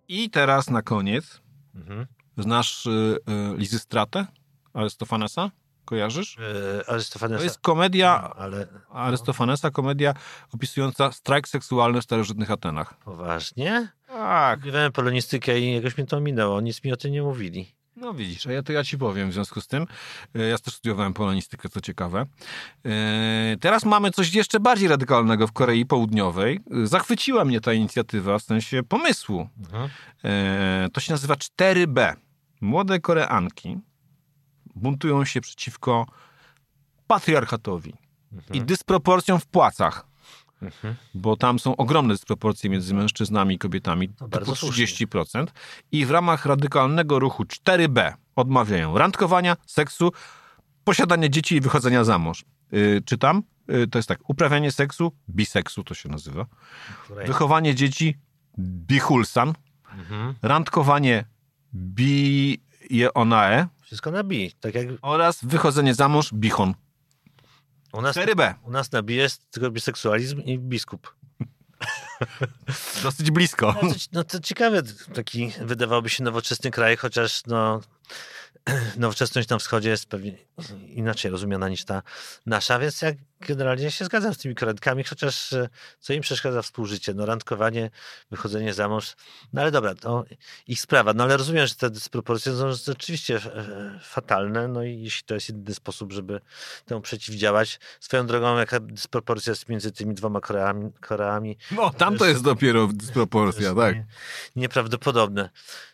I 0.08 0.30
teraz 0.30 0.70
na 0.70 0.82
koniec. 0.82 1.40
Mhm. 1.74 2.06
Znasz 2.38 2.86
y, 2.86 2.90
y, 3.54 3.56
Lizy 3.56 3.78
Stratę 3.78 4.26
Arystofanesa? 4.72 5.50
Kojarzysz? 5.88 6.36
E, 6.38 6.90
Arystofanesa. 6.90 7.38
To 7.38 7.44
jest 7.44 7.58
komedia 7.60 8.34
Ale 8.36 8.66
Arystofanesa, 8.90 9.70
komedia 9.70 10.14
opisująca 10.54 11.12
strajk 11.12 11.48
seksualny 11.48 12.00
w 12.00 12.04
starożytnych 12.04 12.50
Atenach. 12.50 12.94
poważnie? 12.98 13.88
Tak. 14.08 14.58
Studiowałem 14.58 14.92
polonistykę 14.92 15.60
i 15.60 15.74
jakoś 15.74 15.96
mnie 15.96 16.06
to 16.06 16.20
minęło. 16.20 16.60
Nic 16.60 16.84
mi 16.84 16.92
o 16.92 16.96
tym 16.96 17.12
nie 17.12 17.22
mówili. 17.22 17.74
No 17.96 18.14
widzisz, 18.14 18.46
a 18.46 18.52
ja 18.52 18.62
to 18.62 18.72
ja 18.72 18.84
ci 18.84 18.98
powiem 18.98 19.30
w 19.30 19.32
związku 19.32 19.60
z 19.60 19.66
tym. 19.66 19.86
E, 20.34 20.42
Ja 20.42 20.58
też 20.58 20.74
studiowałem 20.74 21.14
polonistykę, 21.14 21.68
co 21.68 21.80
ciekawe. 21.80 22.26
E, 22.86 23.56
Teraz 23.60 23.84
mamy 23.84 24.10
coś 24.10 24.34
jeszcze 24.34 24.60
bardziej 24.60 24.88
radykalnego 24.88 25.46
w 25.46 25.52
Korei 25.52 25.86
Południowej. 25.86 26.60
Zachwyciła 26.84 27.44
mnie 27.44 27.60
ta 27.60 27.72
inicjatywa 27.72 28.38
w 28.38 28.42
sensie 28.42 28.82
pomysłu. 28.82 29.48
Mhm. 29.58 29.90
To 30.92 31.00
się 31.00 31.12
nazywa 31.12 31.34
4B. 31.34 32.14
Młode 32.60 33.00
Koreanki 33.00 33.78
buntują 34.78 35.24
się 35.24 35.40
przeciwko 35.40 36.06
patriarchatowi 37.06 37.94
i 38.52 38.62
dysproporcjom 38.62 39.40
w 39.40 39.46
płacach. 39.46 40.06
bo 41.14 41.36
tam 41.36 41.58
są 41.58 41.76
ogromne 41.76 42.14
dysproporcje 42.14 42.70
między 42.70 42.94
mężczyznami 42.94 43.54
i 43.54 43.58
kobietami, 43.58 44.08
typu 44.08 44.28
bardzo 44.28 44.56
słusznie. 44.56 44.86
30%. 44.86 45.46
I 45.92 46.06
w 46.06 46.10
ramach 46.10 46.46
radykalnego 46.46 47.18
ruchu 47.18 47.42
4B 47.44 48.12
odmawiają 48.36 48.98
randkowania, 48.98 49.56
seksu, 49.66 50.12
posiadania 50.84 51.28
dzieci 51.28 51.54
i 51.56 51.60
wychodzenia 51.60 52.04
za 52.04 52.18
mąż. 52.18 52.44
Yy, 52.72 53.02
czytam, 53.04 53.42
yy, 53.68 53.86
to 53.86 53.98
jest 53.98 54.08
tak, 54.08 54.18
uprawianie 54.28 54.72
seksu, 54.72 55.12
biseksu 55.30 55.84
to 55.84 55.94
się 55.94 56.08
nazywa, 56.08 56.46
Której- 57.04 57.26
wychowanie 57.26 57.74
dzieci, 57.74 58.16
bihulsan, 58.58 59.52
Mhm. 59.98 60.34
randkowanie, 60.42 61.24
bieonae 61.74 63.66
Wszystko 63.88 64.10
na 64.10 64.24
bi. 64.24 64.52
Tak 64.60 64.74
jak 64.74 64.86
oraz 65.02 65.38
wychodzenie 65.42 65.94
za 65.94 66.08
mąż, 66.08 66.32
bichon. 66.32 66.74
u 67.92 68.02
nas, 68.02 68.16
4B. 68.16 68.54
u 68.64 68.70
nas 68.70 68.92
na 68.92 69.02
bi 69.02 69.14
jest 69.14 69.50
tylko 69.50 69.70
biseksualizm 69.70 70.40
i 70.40 70.58
biskup. 70.58 71.14
Dosyć 73.02 73.30
blisko. 73.30 73.74
No 73.82 73.88
to, 73.90 73.94
no 74.12 74.24
to 74.24 74.40
ciekawy 74.40 74.82
taki 75.14 75.52
wydawałoby 75.60 76.08
się 76.10 76.24
nowoczesny 76.24 76.70
kraj, 76.70 76.96
chociaż 76.96 77.42
no, 77.46 77.80
nowoczesność 78.96 79.48
na 79.48 79.58
wschodzie 79.58 79.90
jest 79.90 80.06
pewnie 80.06 80.38
inaczej 80.88 81.30
rozumiana 81.30 81.68
niż 81.68 81.84
ta 81.84 82.02
nasza, 82.46 82.78
więc 82.78 83.02
ja 83.02 83.12
generalnie 83.40 83.90
się 83.90 84.04
zgadzam 84.04 84.34
z 84.34 84.38
tymi 84.38 84.54
koretkami, 84.54 85.04
chociaż 85.04 85.52
e, 85.52 85.68
co 86.00 86.12
im 86.12 86.20
przeszkadza 86.22 86.62
współżycie, 86.62 87.14
no 87.14 87.26
randkowanie, 87.26 87.90
wychodzenie 88.30 88.74
za 88.74 88.88
mąż, 88.88 89.14
no 89.52 89.60
ale 89.62 89.70
dobra, 89.70 89.94
to 89.94 90.24
ich 90.66 90.80
sprawa, 90.80 91.12
no 91.14 91.24
ale 91.24 91.36
rozumiem, 91.36 91.66
że 91.66 91.74
te 91.74 91.90
dysproporcje 91.90 92.56
są 92.56 92.72
rzeczywiście 92.72 93.36
e, 93.36 94.00
fatalne, 94.02 94.68
no 94.68 94.82
i 94.82 95.00
jeśli 95.02 95.22
to 95.26 95.34
jest 95.34 95.48
jedyny 95.48 95.74
sposób, 95.74 96.12
żeby 96.12 96.40
temu 96.86 97.00
przeciwdziałać, 97.00 97.80
swoją 98.00 98.26
drogą 98.26 98.56
jaka 98.58 98.80
dysproporcja 98.80 99.50
jest 99.50 99.68
między 99.68 99.92
tymi 99.92 100.14
dwoma 100.14 100.40
Koreami, 100.40 100.92
Koreami 101.00 101.56
No, 101.70 101.90
tam 101.90 102.16
to 102.18 102.26
jest 102.26 102.42
dopiero 102.42 102.86
dysproporcja, 102.86 103.74
tak. 103.74 103.94
nie- 103.96 104.06
Nieprawdopodobne. 104.56 105.50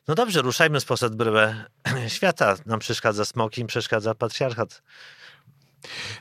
No 0.08 0.14
dobrze, 0.14 0.42
ruszajmy 0.42 0.80
z 0.80 0.84
posad 0.84 1.14
bryłę 1.14 1.64
świata. 2.08 2.56
Nam 2.66 2.78
przeszkadza 2.78 3.24
smok, 3.24 3.58
im 3.58 3.66
przeszkadza 3.66 4.14
patriarchat. 4.14 4.82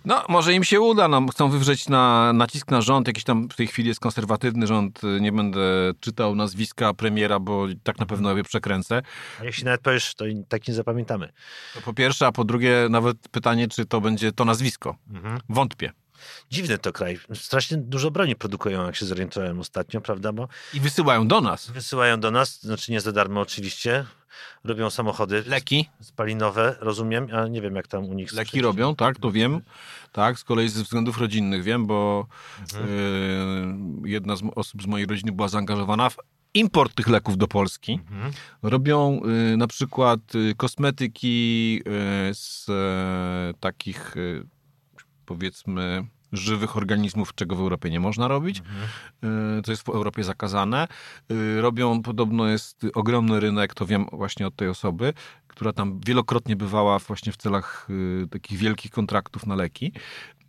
No, 0.06 0.24
może 0.30 0.54
im 0.54 0.64
się 0.64 0.82
uda, 0.82 1.08
no, 1.08 1.28
chcą 1.28 1.50
wywrzeć 1.50 1.90
na, 1.90 2.34
nacisk 2.34 2.72
na 2.72 2.82
rząd, 2.82 3.08
jakiś 3.08 3.24
tam 3.24 3.50
w 3.50 3.56
tej 3.56 3.68
chwili 3.68 3.88
jest 3.88 4.00
konserwatywny 4.00 4.68
rząd, 4.68 5.02
nie 5.20 5.32
będę 5.32 5.60
czytał 6.00 6.36
nazwiska 6.36 6.94
premiera, 6.94 7.40
bo 7.40 7.68
tak 7.84 8.00
na 8.00 8.06
pewno 8.06 8.38
je 8.38 8.44
przekręcę. 8.44 9.02
A 9.42 9.44
jeśli 9.44 9.66
nawet 9.66 9.82
powiesz, 9.82 10.16
to 10.16 10.26
tak 10.50 10.68
nie 10.68 10.74
zapamiętamy. 10.74 11.34
To 11.74 11.82
po 11.82 11.94
pierwsze, 11.94 12.28
a 12.28 12.32
po 12.32 12.44
drugie 12.44 12.88
nawet 12.90 13.18
pytanie, 13.32 13.68
czy 13.68 13.86
to 13.86 14.02
będzie 14.02 14.32
to 14.32 14.46
nazwisko. 14.46 14.96
Mhm. 15.10 15.40
Wątpię. 15.50 15.92
Dziwny 16.52 16.78
to 16.78 16.94
kraj. 16.94 17.20
Strasznie 17.34 17.78
dużo 17.78 18.12
broni 18.12 18.36
produkują, 18.36 18.86
jak 18.86 18.96
się 18.96 19.06
zorientowałem 19.06 19.60
ostatnio, 19.60 20.02
prawda? 20.02 20.34
Bo 20.34 20.48
I 20.74 20.80
wysyłają 20.80 21.28
do 21.28 21.42
nas 21.42 21.72
wysyłają 21.72 22.20
do 22.20 22.32
nas, 22.32 22.62
znaczy 22.62 22.92
nie 22.92 23.02
za 23.02 23.12
darmo 23.12 23.42
oczywiście, 23.42 24.06
robią 24.64 24.90
samochody 24.90 25.44
leki. 25.48 25.90
spalinowe, 26.02 26.76
rozumiem, 26.80 27.28
a 27.34 27.48
nie 27.48 27.62
wiem 27.62 27.76
jak 27.76 27.88
tam 27.88 28.06
u 28.06 28.14
nich. 28.14 28.34
Leki 28.34 28.62
robią, 28.62 28.96
tak, 28.96 29.20
to 29.20 29.32
wiem. 29.32 29.62
Tak, 30.12 30.40
z 30.40 30.44
kolei 30.44 30.70
ze 30.70 30.84
względów 30.84 31.18
rodzinnych 31.18 31.64
wiem, 31.64 31.86
bo 31.86 32.28
y, 32.62 34.08
jedna 34.10 34.36
z 34.36 34.44
osób 34.56 34.84
z 34.84 34.86
mojej 34.86 35.08
rodziny 35.08 35.32
była 35.32 35.48
zaangażowana 35.48 36.10
w 36.10 36.18
import 36.54 36.96
tych 36.96 37.08
leków 37.08 37.38
do 37.38 37.48
Polski. 37.48 37.94
Mhm. 37.94 38.32
Robią 38.64 39.22
y, 39.54 39.58
na 39.58 39.68
przykład 39.68 40.20
y, 40.36 40.56
kosmetyki 40.56 41.82
y, 42.30 42.34
z 42.34 42.70
y, 42.70 43.60
takich 43.60 44.18
y, 44.18 44.46
powiedzmy 45.26 46.06
żywych 46.34 46.78
organizmów, 46.78 47.36
czego 47.36 47.56
w 47.56 47.60
Europie 47.60 47.90
nie 47.90 48.00
można 48.00 48.28
robić. 48.28 48.62
To 49.64 49.72
jest 49.72 49.84
w 49.84 49.90
Europie 49.90 50.24
zakazane. 50.24 50.88
Y, 51.32 51.62
Robią, 51.62 52.02
podobno 52.02 52.48
jest 52.48 52.86
ogromny 52.94 53.40
rynek, 53.40 53.74
to 53.74 53.86
wiem 53.86 54.06
właśnie 54.12 54.48
od 54.48 54.56
tej 54.56 54.68
osoby, 54.68 55.14
która 55.48 55.74
tam 55.74 56.00
wielokrotnie 56.06 56.56
bywała 56.56 57.00
właśnie 57.00 57.32
w 57.32 57.38
celach 57.38 57.88
y, 57.90 58.28
takich 58.32 58.58
wielkich 58.60 58.92
kontraktów 58.92 59.46
na 59.46 59.56
leki. 59.56 59.92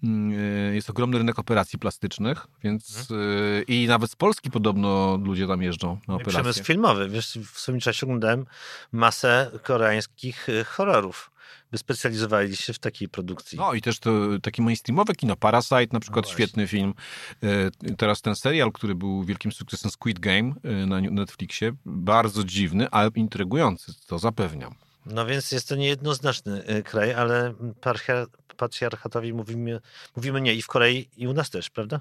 Y, 0.04 0.74
Jest 0.74 0.90
ogromny 0.90 1.18
rynek 1.18 1.38
operacji 1.38 1.78
plastycznych, 1.78 2.46
więc 2.64 3.10
y, 3.10 3.64
i 3.68 3.86
nawet 3.86 4.10
z 4.10 4.16
Polski 4.16 4.50
podobno 4.50 5.18
ludzie 5.24 5.46
tam 5.46 5.62
jeżdżą 5.62 5.88
na 5.88 6.00
No 6.08 6.14
operacje. 6.14 6.40
Przemysł 6.40 6.64
filmowy. 6.64 7.08
Wiesz, 7.08 7.38
w 7.52 7.58
swoim 7.58 7.80
czasie 7.80 8.06
oglądałem 8.06 8.46
masę 8.92 9.50
koreańskich 9.62 10.46
horrorów. 10.66 11.30
Wyspecjalizowali 11.72 12.56
się 12.56 12.72
w 12.72 12.78
takiej 12.78 13.08
produkcji. 13.08 13.58
No 13.58 13.74
i 13.74 13.80
też 13.80 13.98
to 13.98 14.10
taki 14.42 14.62
mainstreamowe 14.62 15.14
kino, 15.14 15.36
Parasite 15.36 15.86
na 15.92 16.00
przykład, 16.00 16.24
No 16.24 16.32
świetny 16.32 16.66
film. 16.66 16.94
E, 17.42 17.94
Teraz 17.96 18.22
ten 18.22 18.36
serial, 18.36 18.72
który 18.72 18.94
był 18.94 19.24
wielkim 19.24 19.52
sukcesem 19.52 19.90
Squid 19.90 20.18
Game 20.18 20.54
e, 20.64 20.86
na 20.86 21.00
Netflixie, 21.00 21.72
bardzo 21.86 22.44
dziwny, 22.44 22.90
ale 22.90 23.10
intrygujący, 23.14 23.92
to 24.06 24.18
zapewniam. 24.18 24.74
No 25.06 25.26
więc 25.26 25.52
jest 25.52 25.68
to 25.68 25.76
niejednoznaczny 25.76 26.70
y, 26.70 26.82
kraj, 26.82 27.14
ale 27.14 27.54
patriarchatowi 28.56 29.32
mówimy, 29.32 29.80
mówimy 30.16 30.40
nie 30.40 30.54
i 30.54 30.62
w 30.62 30.66
Korei, 30.66 31.08
i 31.16 31.28
u 31.28 31.32
nas 31.32 31.50
też, 31.50 31.70
prawda? 31.70 32.00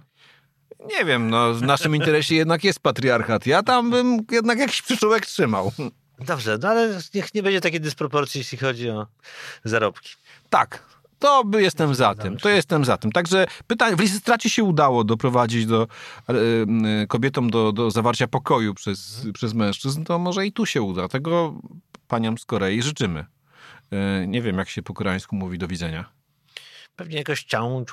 Nie 0.79 1.05
wiem, 1.05 1.29
no 1.29 1.53
w 1.53 1.61
naszym 1.61 1.95
interesie 1.95 2.35
jednak 2.35 2.63
jest 2.63 2.79
patriarchat. 2.79 3.45
Ja 3.45 3.63
tam 3.63 3.91
bym 3.91 4.17
jednak 4.31 4.59
jakiś 4.59 4.81
przyczółek 4.81 5.25
trzymał. 5.25 5.71
Dobrze, 6.19 6.57
no 6.61 6.69
ale 6.69 6.99
niech 7.13 7.33
nie 7.33 7.43
będzie 7.43 7.61
takiej 7.61 7.81
dysproporcji, 7.81 8.37
jeśli 8.39 8.57
chodzi 8.57 8.89
o 8.89 9.07
zarobki. 9.63 10.09
Tak. 10.49 10.93
To 11.19 11.43
by 11.43 11.61
jestem 11.61 11.95
za 11.95 12.15
tym, 12.15 12.37
to 12.37 12.49
jestem 12.49 12.85
za 12.85 12.97
tym. 12.97 13.11
Także 13.11 13.45
pytanie, 13.67 13.95
w 13.95 13.99
Lisystracie 13.99 14.49
się 14.49 14.63
udało 14.63 15.03
doprowadzić 15.03 15.65
do, 15.65 15.87
e, 16.29 16.33
e, 17.01 17.07
kobietom 17.07 17.49
do, 17.49 17.71
do 17.71 17.91
zawarcia 17.91 18.27
pokoju 18.27 18.73
przez, 18.73 19.27
przez 19.33 19.53
mężczyzn, 19.53 20.03
to 20.03 20.19
może 20.19 20.45
i 20.45 20.51
tu 20.51 20.65
się 20.65 20.81
uda. 20.81 21.07
Tego 21.07 21.55
paniom 22.07 22.37
z 22.37 22.45
Korei 22.45 22.81
życzymy. 22.81 23.25
E, 23.91 24.27
Nie 24.27 24.41
wiem, 24.41 24.57
jak 24.57 24.69
się 24.69 24.81
po 24.81 24.93
koreańsku 24.93 25.35
mówi 25.35 25.57
do 25.57 25.67
widzenia. 25.67 26.05
Pewnie 26.95 27.17
jakoś 27.17 27.43
cią. 27.43 27.85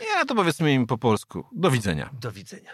Nie, 0.00 0.26
to 0.26 0.34
powiedzmy 0.34 0.72
im 0.72 0.86
po 0.86 0.98
polsku. 0.98 1.44
Do 1.52 1.70
widzenia. 1.70 2.10
Do 2.20 2.32
widzenia. 2.32 2.70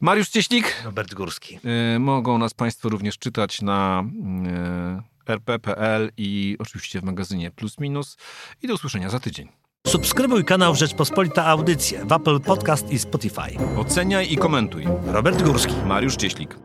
Mariusz 0.00 0.28
Cieślik. 0.28 0.82
Robert 0.84 1.14
Górski. 1.14 1.58
E, 1.94 1.98
Mogą 1.98 2.38
nas 2.38 2.54
Państwo 2.54 2.88
również 2.88 3.18
czytać 3.18 3.62
na 3.62 4.04
e, 4.46 5.02
rp.pl 5.28 6.12
i 6.16 6.56
oczywiście 6.58 7.00
w 7.00 7.04
magazynie 7.04 7.50
Plus 7.50 7.78
Minus. 7.78 8.16
I 8.62 8.68
do 8.68 8.74
usłyszenia 8.74 9.10
za 9.10 9.20
tydzień. 9.20 9.48
Subskrybuj 9.86 10.44
kanał 10.44 10.74
Rzeczpospolita 10.74 11.46
Audycje 11.46 12.04
w 12.04 12.12
Apple 12.12 12.40
Podcast 12.40 12.90
i 12.90 12.98
Spotify. 12.98 13.76
Oceniaj 13.76 14.32
i 14.32 14.36
komentuj. 14.36 14.84
Robert 15.06 15.42
Górski. 15.42 15.74
Mariusz 15.86 16.16
Cieślik. 16.16 16.56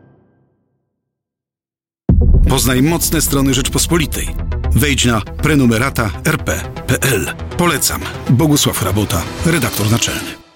Poznaj 2.48 2.82
mocne 2.82 3.20
strony 3.20 3.54
Rzeczpospolitej. 3.54 4.28
Wejdź 4.74 5.04
na 5.04 5.20
prenumerata 5.20 6.10
rp.pl. 6.24 7.34
Polecam. 7.56 8.00
Bogusław 8.30 8.82
Rabota, 8.82 9.22
redaktor 9.46 9.90
naczelny. 9.90 10.47